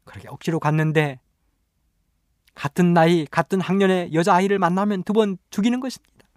[0.03, 1.19] 그렇게 억지로 갔는데
[2.55, 6.27] 같은 나이, 같은 학년의 여자아이를 만나면 두 번 죽이는 것입니다.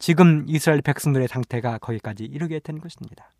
[0.00, 3.32] 지금 이스라엘 백성들의 상태가 거기까지 이르게 된 것입니다.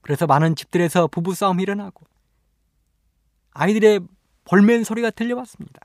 [0.00, 2.04] 그래서 많은 집들에서 부부싸움이 일어나고
[3.52, 4.00] 아이들의
[4.44, 5.80] 볼멘 소리가 들려왔습니다.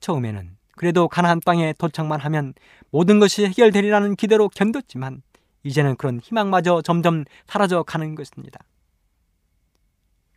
[0.00, 2.54] 처음에는 그래도 가나안 땅에 도착만 하면
[2.90, 5.22] 모든 것이 해결되리라는 기대로 견뎠지만
[5.64, 8.60] 이제는 그런 희망마저 점점 사라져 가는 것입니다.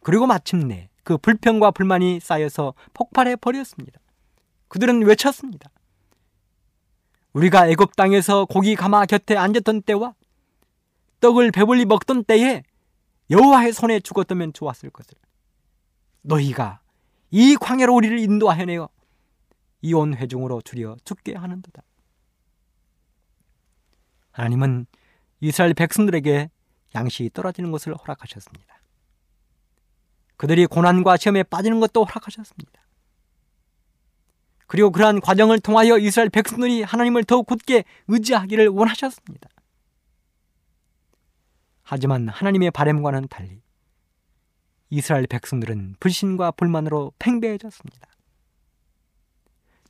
[0.01, 3.99] 그리고 마침내 그 불평과 불만이 쌓여서 폭발해 버렸습니다.
[4.67, 5.69] 그들은 외쳤습니다.
[7.33, 10.15] 우리가 애굽 땅에서 고기 가마 곁에 앉았던 때와
[11.19, 12.63] 떡을 배불리 먹던 때에
[13.29, 15.13] 여호와의 손에 죽었다면 좋았을 것을
[16.23, 16.81] 너희가
[17.29, 18.89] 이 광야로 우리를 인도하여 내어
[19.81, 21.83] 이온 회중으로 줄여 죽게 하는도다.
[24.31, 24.85] 하나님은
[25.41, 26.49] 이스라엘 백성들에게
[26.95, 28.81] 양식이 떨어지는 것을 허락하셨습니다.
[30.37, 32.81] 그들이 고난과 시험에 빠지는 것도 허락하셨습니다.
[34.67, 39.49] 그리고 그러한 과정을 통하여 이스라엘 백성들이 하나님을 더욱 굳게 의지하기를 원하셨습니다.
[41.83, 43.61] 하지만 하나님의 바램과는 달리
[44.89, 48.07] 이스라엘 백성들은 불신과 불만으로 팽배해졌습니다.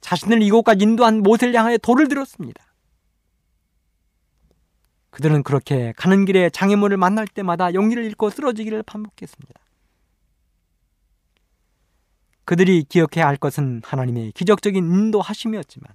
[0.01, 2.63] 자신을 이곳까지 인도한 모세를 향하여 돌을 들었습니다.
[5.11, 9.59] 그들은 그렇게 가는 길에 장애물을 만날 때마다 용기를 잃고 쓰러지기를 반복했습니다.
[12.45, 15.93] 그들이 기억해야 할 것은 하나님의 기적적인 인도하심이었지만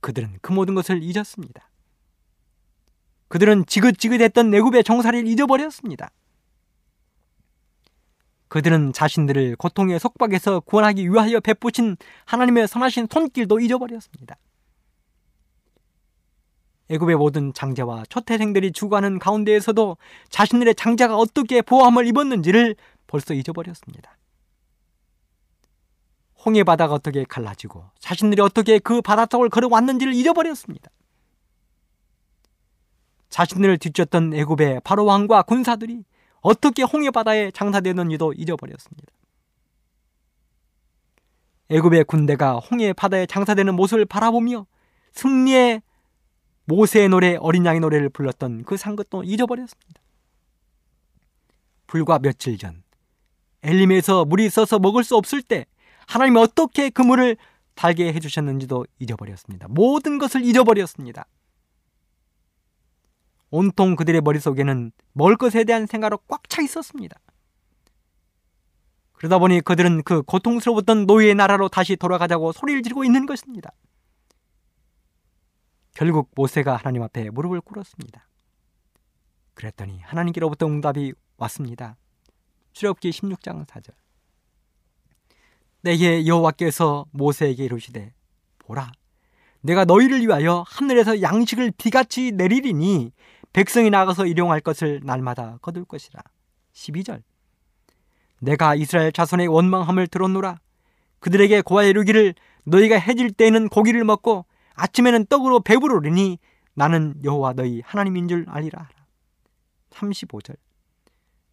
[0.00, 1.68] 그들은 그 모든 것을 잊었습니다.
[3.28, 6.10] 그들은 지긋지긋했던 내굽의 정사를 잊어버렸습니다.
[8.50, 14.36] 그들은 자신들을 고통의 속박에서 구원하기 위하여 베푸신 하나님의 선하신 손길도 잊어버렸습니다.
[16.90, 19.96] 애굽의 모든 장자와 초태생들이 죽어가는 가운데에서도
[20.30, 22.74] 자신들의 장자가 어떻게 보호함을 입었는지를
[23.06, 24.18] 벌써 잊어버렸습니다.
[26.44, 30.90] 홍해 바다가 어떻게 갈라지고 자신들이 어떻게 그 바닷속을 걸어왔는지를 잊어버렸습니다.
[33.28, 36.02] 자신들을 뒤쫓던 애굽의 바로 왕과 군사들이
[36.40, 39.12] 어떻게 홍해 바다에 장사되는지도 잊어버렸습니다.
[41.70, 44.66] 애굽의 군대가 홍해 바다에 장사되는 모습을 바라보며
[45.12, 45.82] 승리의
[46.64, 50.00] 모세의 노래 어린 양의 노래를 불렀던 그 상것도 잊어버렸습니다.
[51.86, 52.82] 불과 며칠 전
[53.62, 55.66] 엘림에서 물이 있어서 먹을 수 없을 때
[56.06, 57.36] 하나님이 어떻게 그 물을
[57.74, 59.66] 달게 해주셨는지도 잊어버렸습니다.
[59.68, 61.26] 모든 것을 잊어버렸습니다.
[63.50, 67.16] 온통 그들의 머릿속에는 먹을 것에 대한 생각으로 꽉 차 있었습니다.
[69.12, 73.70] 그러다 보니 그들은 그 고통스러웠던 노예의 나라로 다시 돌아가자고 소리를 지르고 있는 것입니다.
[75.94, 78.26] 결국 모세가 하나님 앞에 무릎을 꿇었습니다.
[79.54, 81.96] 그랬더니 하나님께로부터 응답이 왔습니다.
[82.72, 83.92] 출애굽기 16장 4절.
[85.82, 88.14] 내게 여호와께서 모세에게 이르시되
[88.58, 88.92] 보라
[89.60, 93.12] 내가 너희를 위하여 하늘에서 양식을 비같이 내리리니
[93.52, 96.22] 백성이 나가서 일용할 것을 날마다 거둘 것이라.
[96.72, 97.22] 12절.
[98.40, 100.58] 내가 이스라엘 자손의 원망함을 들었노라.
[101.18, 102.34] 그들에게 고아 이르기를
[102.64, 106.38] 너희가 해질 때에는 고기를 먹고 아침에는 떡으로 배부르리니
[106.74, 108.88] 나는 여호와 너희 하나님인 줄 알리라.
[109.90, 110.56] 35절.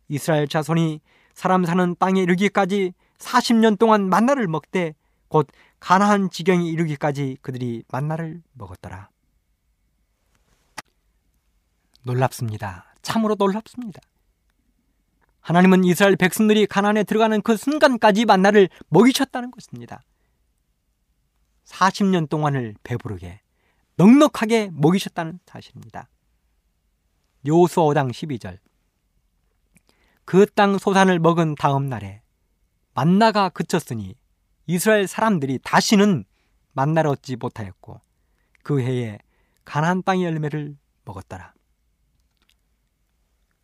[0.08, 1.02] 이스라엘 자손이
[1.34, 4.96] 사람 사는 땅에 이르기까지 40년 동안 만나를 먹되
[5.28, 5.48] 곧
[5.80, 9.10] 가나안 지경이 이르기까지 그들이 만나를 먹었더라.
[12.08, 12.96] 놀랍습니다.
[13.04, 14.02] 참으로 놀랍습니다.
[15.42, 20.02] 하나님은 이스라엘 백성들이 가나안에 들어가는 그 순간까지 만나를 먹이셨다는 것입니다.
[21.66, 23.42] 40년 동안을 배부르게
[23.98, 26.10] 넉넉하게 먹이셨다는 사실입니다.
[27.46, 28.60] 요수아 5장 12절
[30.26, 32.22] 그 땅 소산을 먹은 다음 날에
[32.94, 34.16] 만나가 그쳤으니
[34.66, 36.26] 이스라엘 사람들이 다시는
[36.74, 38.02] 만나를 얻지 못하였고
[38.64, 39.20] 그 해에
[39.64, 41.54] 가나안 땅의 열매를 먹었더라.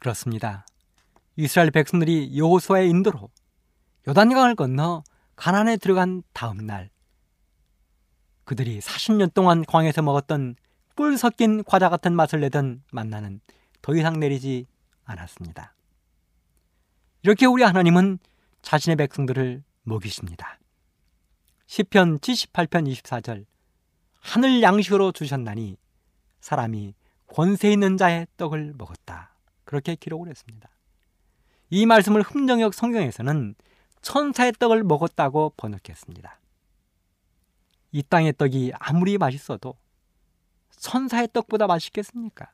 [0.03, 0.65] 그렇습니다.
[1.37, 3.29] 이스라엘 백성들이 여호수아의 인도로
[4.05, 5.01] 요단강을 건너
[5.37, 6.89] 가난에 들어간 다음 날
[8.43, 10.57] 그들이 40년 동안 광에서 먹었던
[10.95, 13.39] 꿀 섞인 과자 같은 맛을 내던 만나는
[13.81, 14.65] 더 이상 내리지
[15.05, 15.73] 않았습니다.
[17.21, 18.19] 이렇게 우리 하나님은
[18.61, 20.59] 자신의 백성들을 먹이십니다.
[21.67, 23.45] 시편 78편 24절
[24.19, 25.77] 하늘 양식으로 주셨나니
[26.41, 26.93] 사람이
[27.27, 29.32] 권세 있는 자의 떡을 먹었다.
[29.63, 30.69] 그렇게 기록을 했습니다.
[31.69, 33.55] 이 말씀을 흠정역 성경에서는
[34.01, 36.39] 천사의 떡을 먹었다고 번역했습니다.
[37.93, 39.77] 이 땅의 떡이 아무리 맛있어도
[40.77, 42.51] 천사의 떡보다 맛있겠습니까?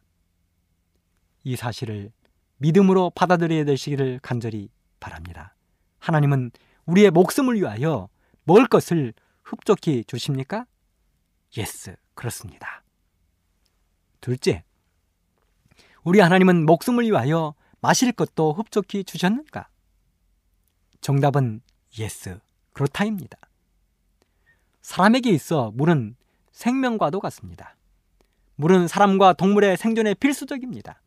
[1.43, 2.11] 이 사실을
[2.57, 5.55] 믿음으로 받아들여야 되시기를 간절히 바랍니다.
[5.99, 6.51] 하나님은
[6.85, 8.09] 우리의 목숨을 위하여
[8.43, 10.65] 먹을 것을 흡족히 주십니까?
[11.57, 12.83] yes, 그렇습니다.
[14.21, 14.63] 둘째,
[16.09, 19.69] 우리 하나님은 목숨을 위하여 마실 것도 흡족히 주셨는가?
[21.01, 21.61] 정답은
[21.99, 22.39] yes,
[22.73, 23.37] 그렇다입니다.
[24.81, 26.15] 사람에게 있어 물은
[26.51, 27.75] 생명과도 같습니다.
[28.55, 30.99] 물은 사람과 동물의 생존에 필수적입니다.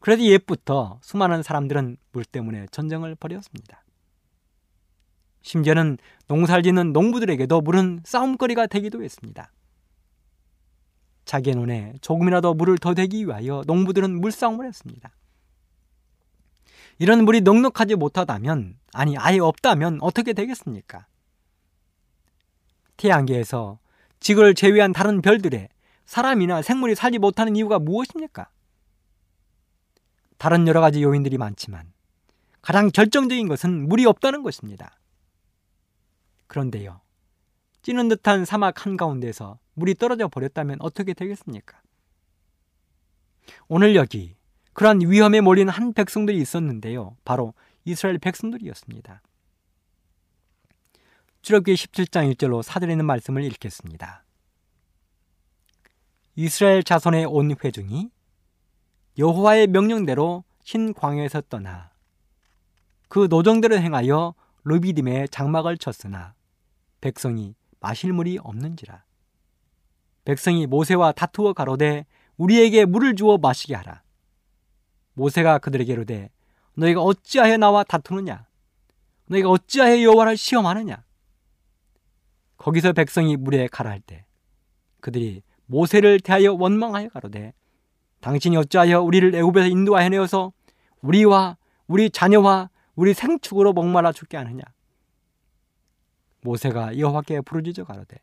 [0.00, 3.82] 그래도 옛부터 수많은 사람들은 물 때문에 전쟁을 벌였습니다.
[5.40, 9.50] 심지어는 농사를 짓는 농부들에게도 물은 싸움거리가 되기도 했습니다.
[11.26, 15.10] 자기의 눈에 조금이라도 물을 더 대기 위하여 농부들은 물싸움을 했습니다.
[16.98, 21.06] 이런 물이 넉넉하지 못하다면, 아니, 아예 없다면 어떻게 되겠습니까?
[22.96, 23.78] 태양계에서
[24.20, 25.68] 지구를 제외한 다른 별들에
[26.06, 28.48] 사람이나 생물이 살지 못하는 이유가 무엇입니까?
[30.38, 31.92] 다른 여러 가지 요인들이 많지만
[32.62, 34.98] 가장 결정적인 것은 물이 없다는 것입니다.
[36.46, 37.00] 그런데요,
[37.82, 41.80] 찌는 듯한 사막 한가운데서 물이 떨어져 버렸다면 어떻게 되겠습니까?
[43.68, 44.34] 오늘 여기
[44.72, 47.16] 그러한 위험에 몰린 한 백성들이 있었는데요.
[47.24, 47.54] 바로
[47.84, 49.22] 이스라엘 백성들이었습니다.
[51.42, 54.24] 출애굽기 17장 1절로 사드리는 말씀을 읽겠습니다.
[56.34, 58.10] 이스라엘 자손의 온 회중이
[59.18, 61.90] 여호와의 명령대로 흰 광야에서 떠나
[63.08, 66.34] 그 노정대로 행하여 르비딤에 장막을 쳤으나
[67.00, 69.05] 백성이 마실 물이 없는지라
[70.26, 72.04] 백성이 모세와 다투어 가로되
[72.36, 74.02] 우리에게 물을 주어 마시게 하라.
[75.14, 76.30] 모세가 그들에게 이르되
[76.74, 78.44] 너희가 어찌하여 나와 다투느냐?
[79.28, 81.04] 너희가 어찌하여 여호와를 시험하느냐?
[82.58, 84.26] 거기서 백성이 물에 가라 할 때
[85.00, 87.54] 그들이 모세를 대하여 원망하여 가로되
[88.20, 90.52] 당신이 어찌하여 우리를 애굽에서 인도하여 내어서
[91.02, 91.56] 우리와
[91.86, 94.64] 우리 자녀와 우리 생축으로 목말라 죽게 하느냐?
[96.40, 98.16] 모세가 여호와께 부르짖어 가로되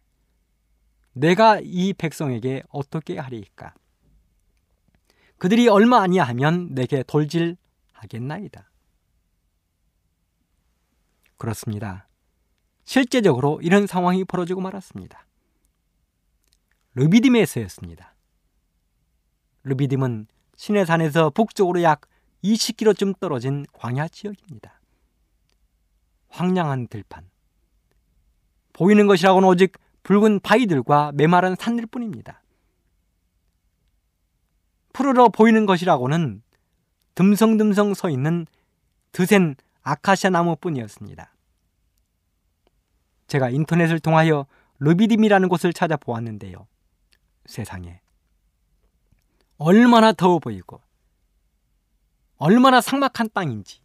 [1.14, 3.74] 내가 이 백성에게 어떻게 하리이까?
[5.38, 8.70] 그들이 얼마 아니하면 내게 돌질하겠나이다.
[11.38, 12.08] 그렇습니다.
[12.86, 15.26] 실제적으로 이런 상황이 벌어지고 말았습니다.
[16.96, 18.14] 르비딤에서였습니다.
[19.64, 22.02] 르비딤은 시내산에서 북쪽으로 약
[22.44, 24.80] 20km쯤 떨어진 광야 지역입니다.
[26.30, 27.30] 황량한 들판.
[28.74, 32.42] 보이는 것이라고는 오직 붉은 바위들과 메마른 산들 뿐입니다.
[34.94, 36.44] 푸르러 보이는 것이라고는
[37.16, 38.46] 듬성듬성 서 있는
[39.12, 41.34] 드센 아카시아 나무뿐이었습니다.
[43.28, 44.46] 제가 인터넷을 통하여
[44.80, 46.68] 르비딤이라는 곳을 찾아보았는데요.
[47.46, 48.02] 세상에
[49.58, 50.82] 얼마나 더워 보이고
[52.38, 53.80] 얼마나 삭막한 땅인지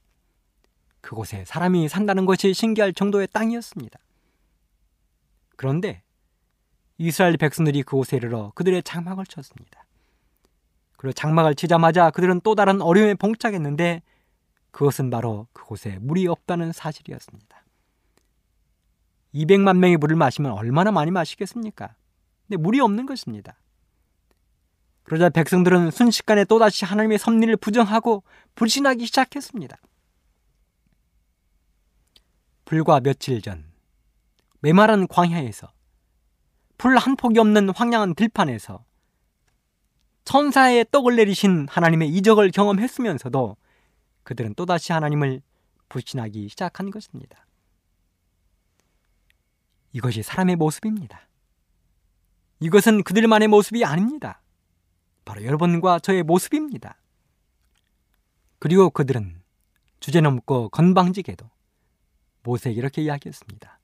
[1.00, 3.98] 그곳에 사람이 산다는 것이 신기할 정도의 땅이었습니다.
[5.56, 6.02] 그런데
[6.98, 9.84] 이스라엘 백성들이 그곳에 이르러 그들의 장막을 쳤습니다.
[10.96, 14.02] 그리고 장막을 치자마자 그들은 또 다른 어려움에 봉착했는데
[14.72, 17.64] 그것은 바로 그곳에 물이 없다는 사실이었습니다.
[19.34, 21.94] 200만 명이 물을 마시면 얼마나 많이 마시겠습니까?
[22.46, 23.56] 근데 물이 없는 것입니다.
[25.04, 28.24] 그러자 백성들은 순식간에 또다시 하나님의 섭리를 부정하고
[28.56, 29.78] 불신하기 시작했습니다.
[32.64, 33.64] 불과 며칠 전
[34.60, 35.70] 메마른 광야에서
[36.78, 38.84] 풀 한 폭이 없는 황량한 들판에서
[40.24, 43.56] 천사의 떡을 내리신 하나님의 이적을 경험했으면서도
[44.22, 45.42] 그들은 또다시 하나님을
[45.88, 47.46] 불신하기 시작한 것입니다.
[49.92, 51.28] 이것이 사람의 모습입니다.
[52.60, 54.42] 이것은 그들만의 모습이 아닙니다.
[55.24, 56.96] 바로 여러분과 저의 모습입니다.
[58.58, 59.40] 그리고 그들은
[60.00, 61.48] 주제넘고 건방지게도
[62.42, 63.77] 모세에게 이렇게 이야기했습니다.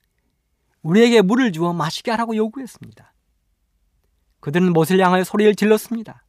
[0.84, 3.12] 우리에게 물을 주어 마시게 하라고 요구했습니다.
[4.40, 6.24] 그들은 모세를 향하여 소리를 질렀습니다.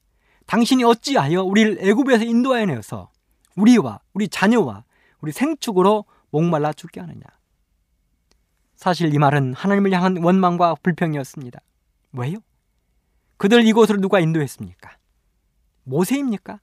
[0.47, 3.11] 당신이 어찌하여 우리를 애굽에서 인도하여 내어서
[3.55, 4.85] 우리와 우리 자녀와
[5.19, 7.21] 우리 생축으로 목말라 죽게 하느냐.
[8.75, 11.59] 사실 이 말은 하나님을 향한 원망과 불평이었습니다.
[12.13, 12.37] 왜요?
[13.37, 14.97] 그들 이곳으로 누가 인도했습니까?
[15.83, 16.59] 모세입니까?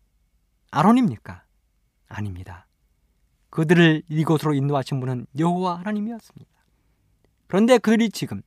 [0.70, 1.44] 아론입니까?
[2.08, 2.66] 아닙니다.
[3.50, 6.51] 그들을 이곳으로 인도하신 분은 여호와 하나님이었습니다.
[7.52, 8.40] 그런데 그들이 지금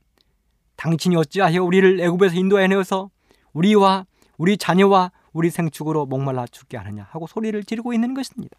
[0.74, 3.08] 당신이 어찌하여 우리를 애굽에서 인도해 내어서
[3.52, 4.04] 우리와
[4.36, 8.58] 우리 자녀와 우리 생축으로 목말라 죽게 하느냐 하고 소리를 지르고 있는 것입니다.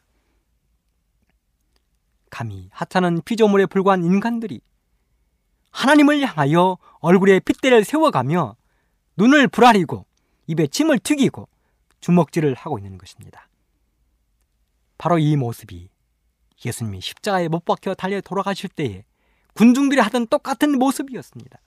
[2.29, 4.61] 감히 하찮은 피조물에 불과한 인간들이
[5.71, 8.55] 하나님을 향하여 얼굴에 핏대를 세워가며
[9.17, 10.05] 눈을 부라리고
[10.47, 11.49] 입에 침을 튀기고
[11.99, 13.49] 주먹질을 하고 있는 것입니다.
[14.97, 15.89] 바로 이 모습이
[16.65, 19.03] 예수님이 십자가에 못 박혀 달려 돌아가실 때에
[19.57, 21.59] 군중들이 하던 똑같은 모습이었습니다.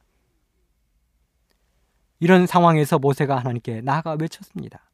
[2.20, 4.91] 이런 상황에서 모세가 하나님께 나아가 외쳤습니다.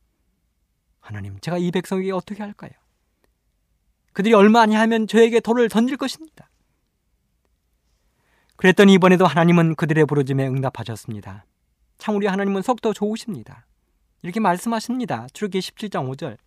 [1.00, 2.70] 하나님, 제가 이 백성에게 어떻게 할까요?
[4.12, 6.48] 그들이 얼마 아니하면 저에게 돌을 던질 것입니다.
[8.56, 11.44] 그랬더니 이번에도 하나님은 그들의 부르짐에 응답하셨습니다.
[11.98, 13.66] 참 우리 하나님은 속도 좋으십니다.
[14.22, 15.26] 이렇게 말씀하십니다.
[15.34, 16.38] 출기 17장 5절.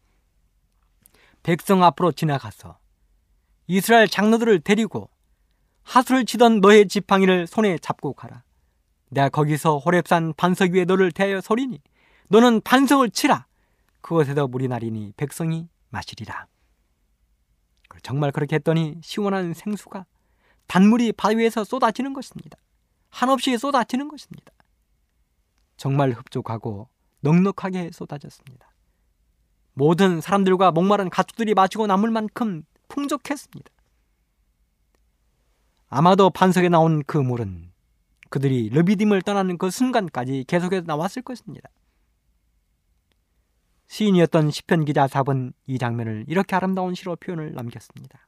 [1.44, 2.80] 백성 앞으로 지나가서
[3.68, 5.12] 이스라엘 장로들을 데리고
[5.90, 8.44] 하수를 치던 너의 지팡이를 손에 잡고 가라.
[9.10, 11.82] 내가 거기서 호랩산 반석 위에 너를 대하여 소리니
[12.30, 13.48] 너는 반석을 치라.
[14.02, 16.46] 그것에도 물이 나리니 백성이 마시리라.
[18.04, 20.06] 정말 그렇게 했더니 시원한 생수가
[20.68, 22.60] 단물이 바위에서 쏟아지는 것입니다.
[23.10, 24.54] 한없이 쏟아지는 것입니다.
[25.76, 26.88] 정말 흡족하고
[27.22, 28.72] 넉넉하게 쏟아졌습니다.
[29.74, 33.72] 모든 사람들과 목마른 가축들이 마시고 남을 만큼 풍족했습니다.
[35.90, 37.72] 아마도 반석에 나온 그 물은
[38.30, 41.70] 그들이 르비딤을 떠나는 그 순간까지 계속해서 나왔을 것입니다.
[43.88, 48.28] 시인이었던 시편 기자 삽은 이 장면을 이렇게 아름다운 시로 표현을 남겼습니다.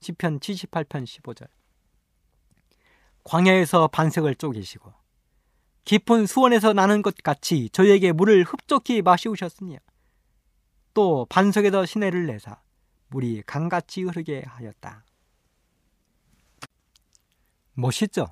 [0.00, 1.48] 시편 78편 15절.
[3.24, 4.92] 광야에서 반석을 쪼개시고
[5.84, 9.78] 깊은 수원에서 나는 것 같이 저에게 물을 흡족히 마시우셨으며
[10.92, 12.60] 또 반석에서 시내를 내사
[13.08, 15.04] 물이 강같이 흐르게 하였다.
[17.78, 18.26] 멋있죠?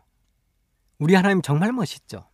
[0.98, 2.28] 우리 하나님 정말 멋있죠?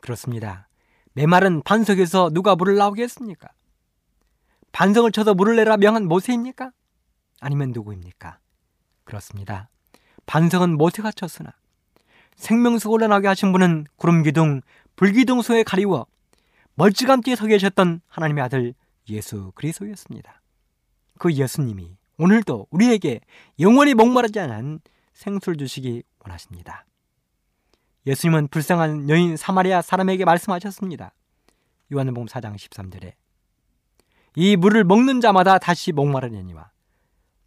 [0.00, 0.68] 그렇습니다.
[1.12, 3.48] 메마른 반석에서 누가 물을 나오게 했습니까?
[4.70, 6.70] 반석을 쳐서 물을 내라 명한 모세입니까?
[7.40, 8.38] 아니면 누구입니까?
[9.02, 9.68] 그렇습니다.
[10.26, 11.52] 반석은 모세가 쳤으나
[12.36, 14.60] 생명수 올라나게 하신 분은 구름기둥,
[14.96, 16.06] 불기둥소에 가리워
[16.76, 18.74] 멀찌감치 서 계셨던 하나님의 아들
[19.08, 20.40] 예수 그리스도였습니다.
[21.18, 23.20] 그 예수님이 오늘도 우리에게
[23.58, 24.80] 영원히 목마르지 않은
[25.14, 26.86] 생수를 주시기 원하십니다.
[28.06, 31.14] 예수님은 불쌍한 여인 사마리아 사람에게 말씀하셨습니다.
[31.92, 33.14] 요한복음 4장 13절에
[34.36, 36.70] 이 물을 먹는 자마다 다시 목마르려니와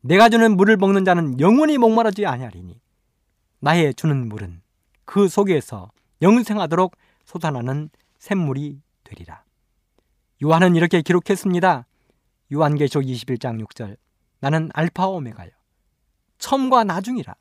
[0.01, 2.79] 내가 주는 물을 먹는 자는 영원히 목마르지 아니하리니
[3.59, 4.61] 나의 주는 물은
[5.05, 5.91] 그 속에서
[6.21, 6.95] 영생하도록
[7.25, 7.89] 솟아나는
[8.19, 9.43] 샘물이 되리라.
[10.43, 11.85] 요한은 이렇게 기록했습니다.
[12.53, 13.97] 요한계시록 21장 6절
[14.39, 15.49] 나는 알파 오메가요
[16.37, 17.35] 처음과 나중이라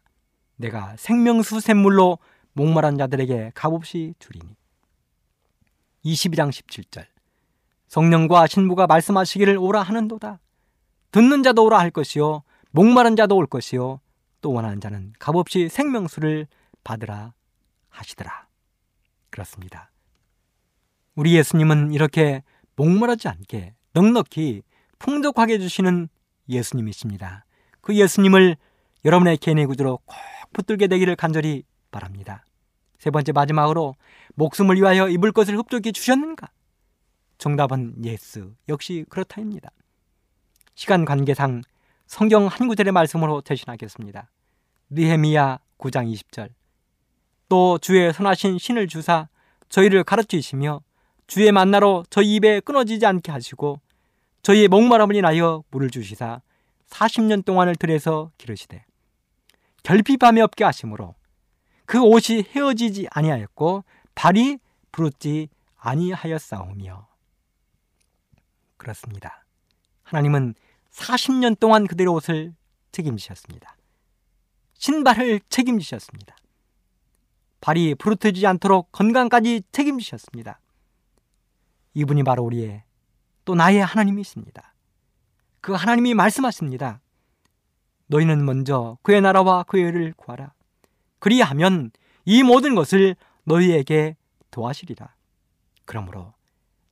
[0.57, 2.19] 내가 생명수 샘물로
[2.53, 4.57] 목마른 자들에게 값없이 주리니.
[6.05, 7.07] 22장 17절.
[7.89, 10.41] 성령과 신부가 말씀하시기를 오라 하는도다.
[11.13, 14.01] 듣는 자도 오라 할 것이요 목마른 자도 올 것이요
[14.41, 16.47] 또 원하는 자는 값없이 생명수를
[16.85, 17.33] 받으라
[17.89, 18.49] 하시더라.
[19.31, 19.91] 그렇습니다.
[21.15, 22.43] 우리 예수님은 이렇게
[22.77, 24.63] 목마르지 않게 넉넉히
[24.99, 26.09] 풍족하게 주시는
[26.49, 27.47] 예수님이십니다.
[27.81, 28.57] 그 예수님을
[29.05, 30.17] 여러분의 개인의 구주로 꼭
[30.53, 32.45] 붙들게 되기를 간절히 바랍니다.
[32.99, 33.95] 세 번째 마지막으로
[34.35, 36.49] 목숨을 위하여 입을 것을 흡족히 주셨는가?
[37.39, 38.53] 정답은 yes.
[38.69, 39.71] 역시 그렇다입니다.
[40.75, 41.63] 시간 관계상
[42.07, 44.31] 성경 한 구절의 말씀으로 대신하겠습니다.
[44.91, 46.51] 느헤미야 9장 20절.
[47.49, 49.29] 또 주의 선하신 신을 주사
[49.69, 50.81] 저희를 가르치시며
[51.27, 53.81] 주의 만나러 저희 입에 끊어지지 않게 하시고
[54.43, 56.41] 저희의 목마름을 인하여 물을 주시사
[56.89, 58.85] 40년 동안을 들여서 기르시되
[59.87, 61.15] 결핍함이 없게 하심으로
[61.85, 63.85] 그 옷이 헤어지지 아니하였고
[64.17, 64.59] 발이
[64.91, 67.07] 부르지 아니하였사오며
[68.77, 69.47] 그렇습니다.
[70.03, 70.57] 하나님은
[70.91, 72.53] 40년 동안 그들의 옷을
[72.91, 73.77] 책임지셨습니다.
[74.75, 76.35] 신발을 책임지셨습니다.
[77.61, 80.59] 발이 부르트지 않도록 건강까지 책임지셨습니다.
[81.95, 82.83] 이분이 바로 우리의
[83.45, 84.75] 또 나의 하나님이십니다.
[85.61, 87.01] 그 하나님이 말씀하십니다.
[88.07, 90.53] 너희는 먼저 그의 나라와 그의 의를 구하라.
[91.19, 91.91] 그리하면
[92.25, 94.17] 이 모든 것을 너희에게
[94.51, 95.15] 도하시리라.
[95.85, 96.35] 그러므로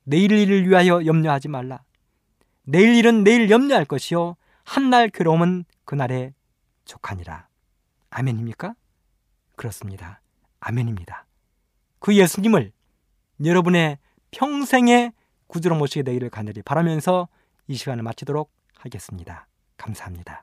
[0.04, 1.82] 내일 일을 위하여 염려하지 말라.
[2.62, 6.32] 내일 일은 내일 염려할 것이요 한날 괴로움은 그날에
[6.84, 7.48] 족하니라.
[8.10, 8.74] 아멘입니까?
[9.56, 10.20] 그렇습니다.
[10.60, 11.26] 아멘입니다.
[11.98, 12.72] 그 예수님을
[13.44, 13.98] 여러분의
[14.30, 15.12] 평생의
[15.46, 17.28] 구주로 모시게 되기를 간절히 바라면서
[17.66, 19.46] 이 시간을 마치도록 하겠습니다.
[19.76, 20.42] 감사합니다.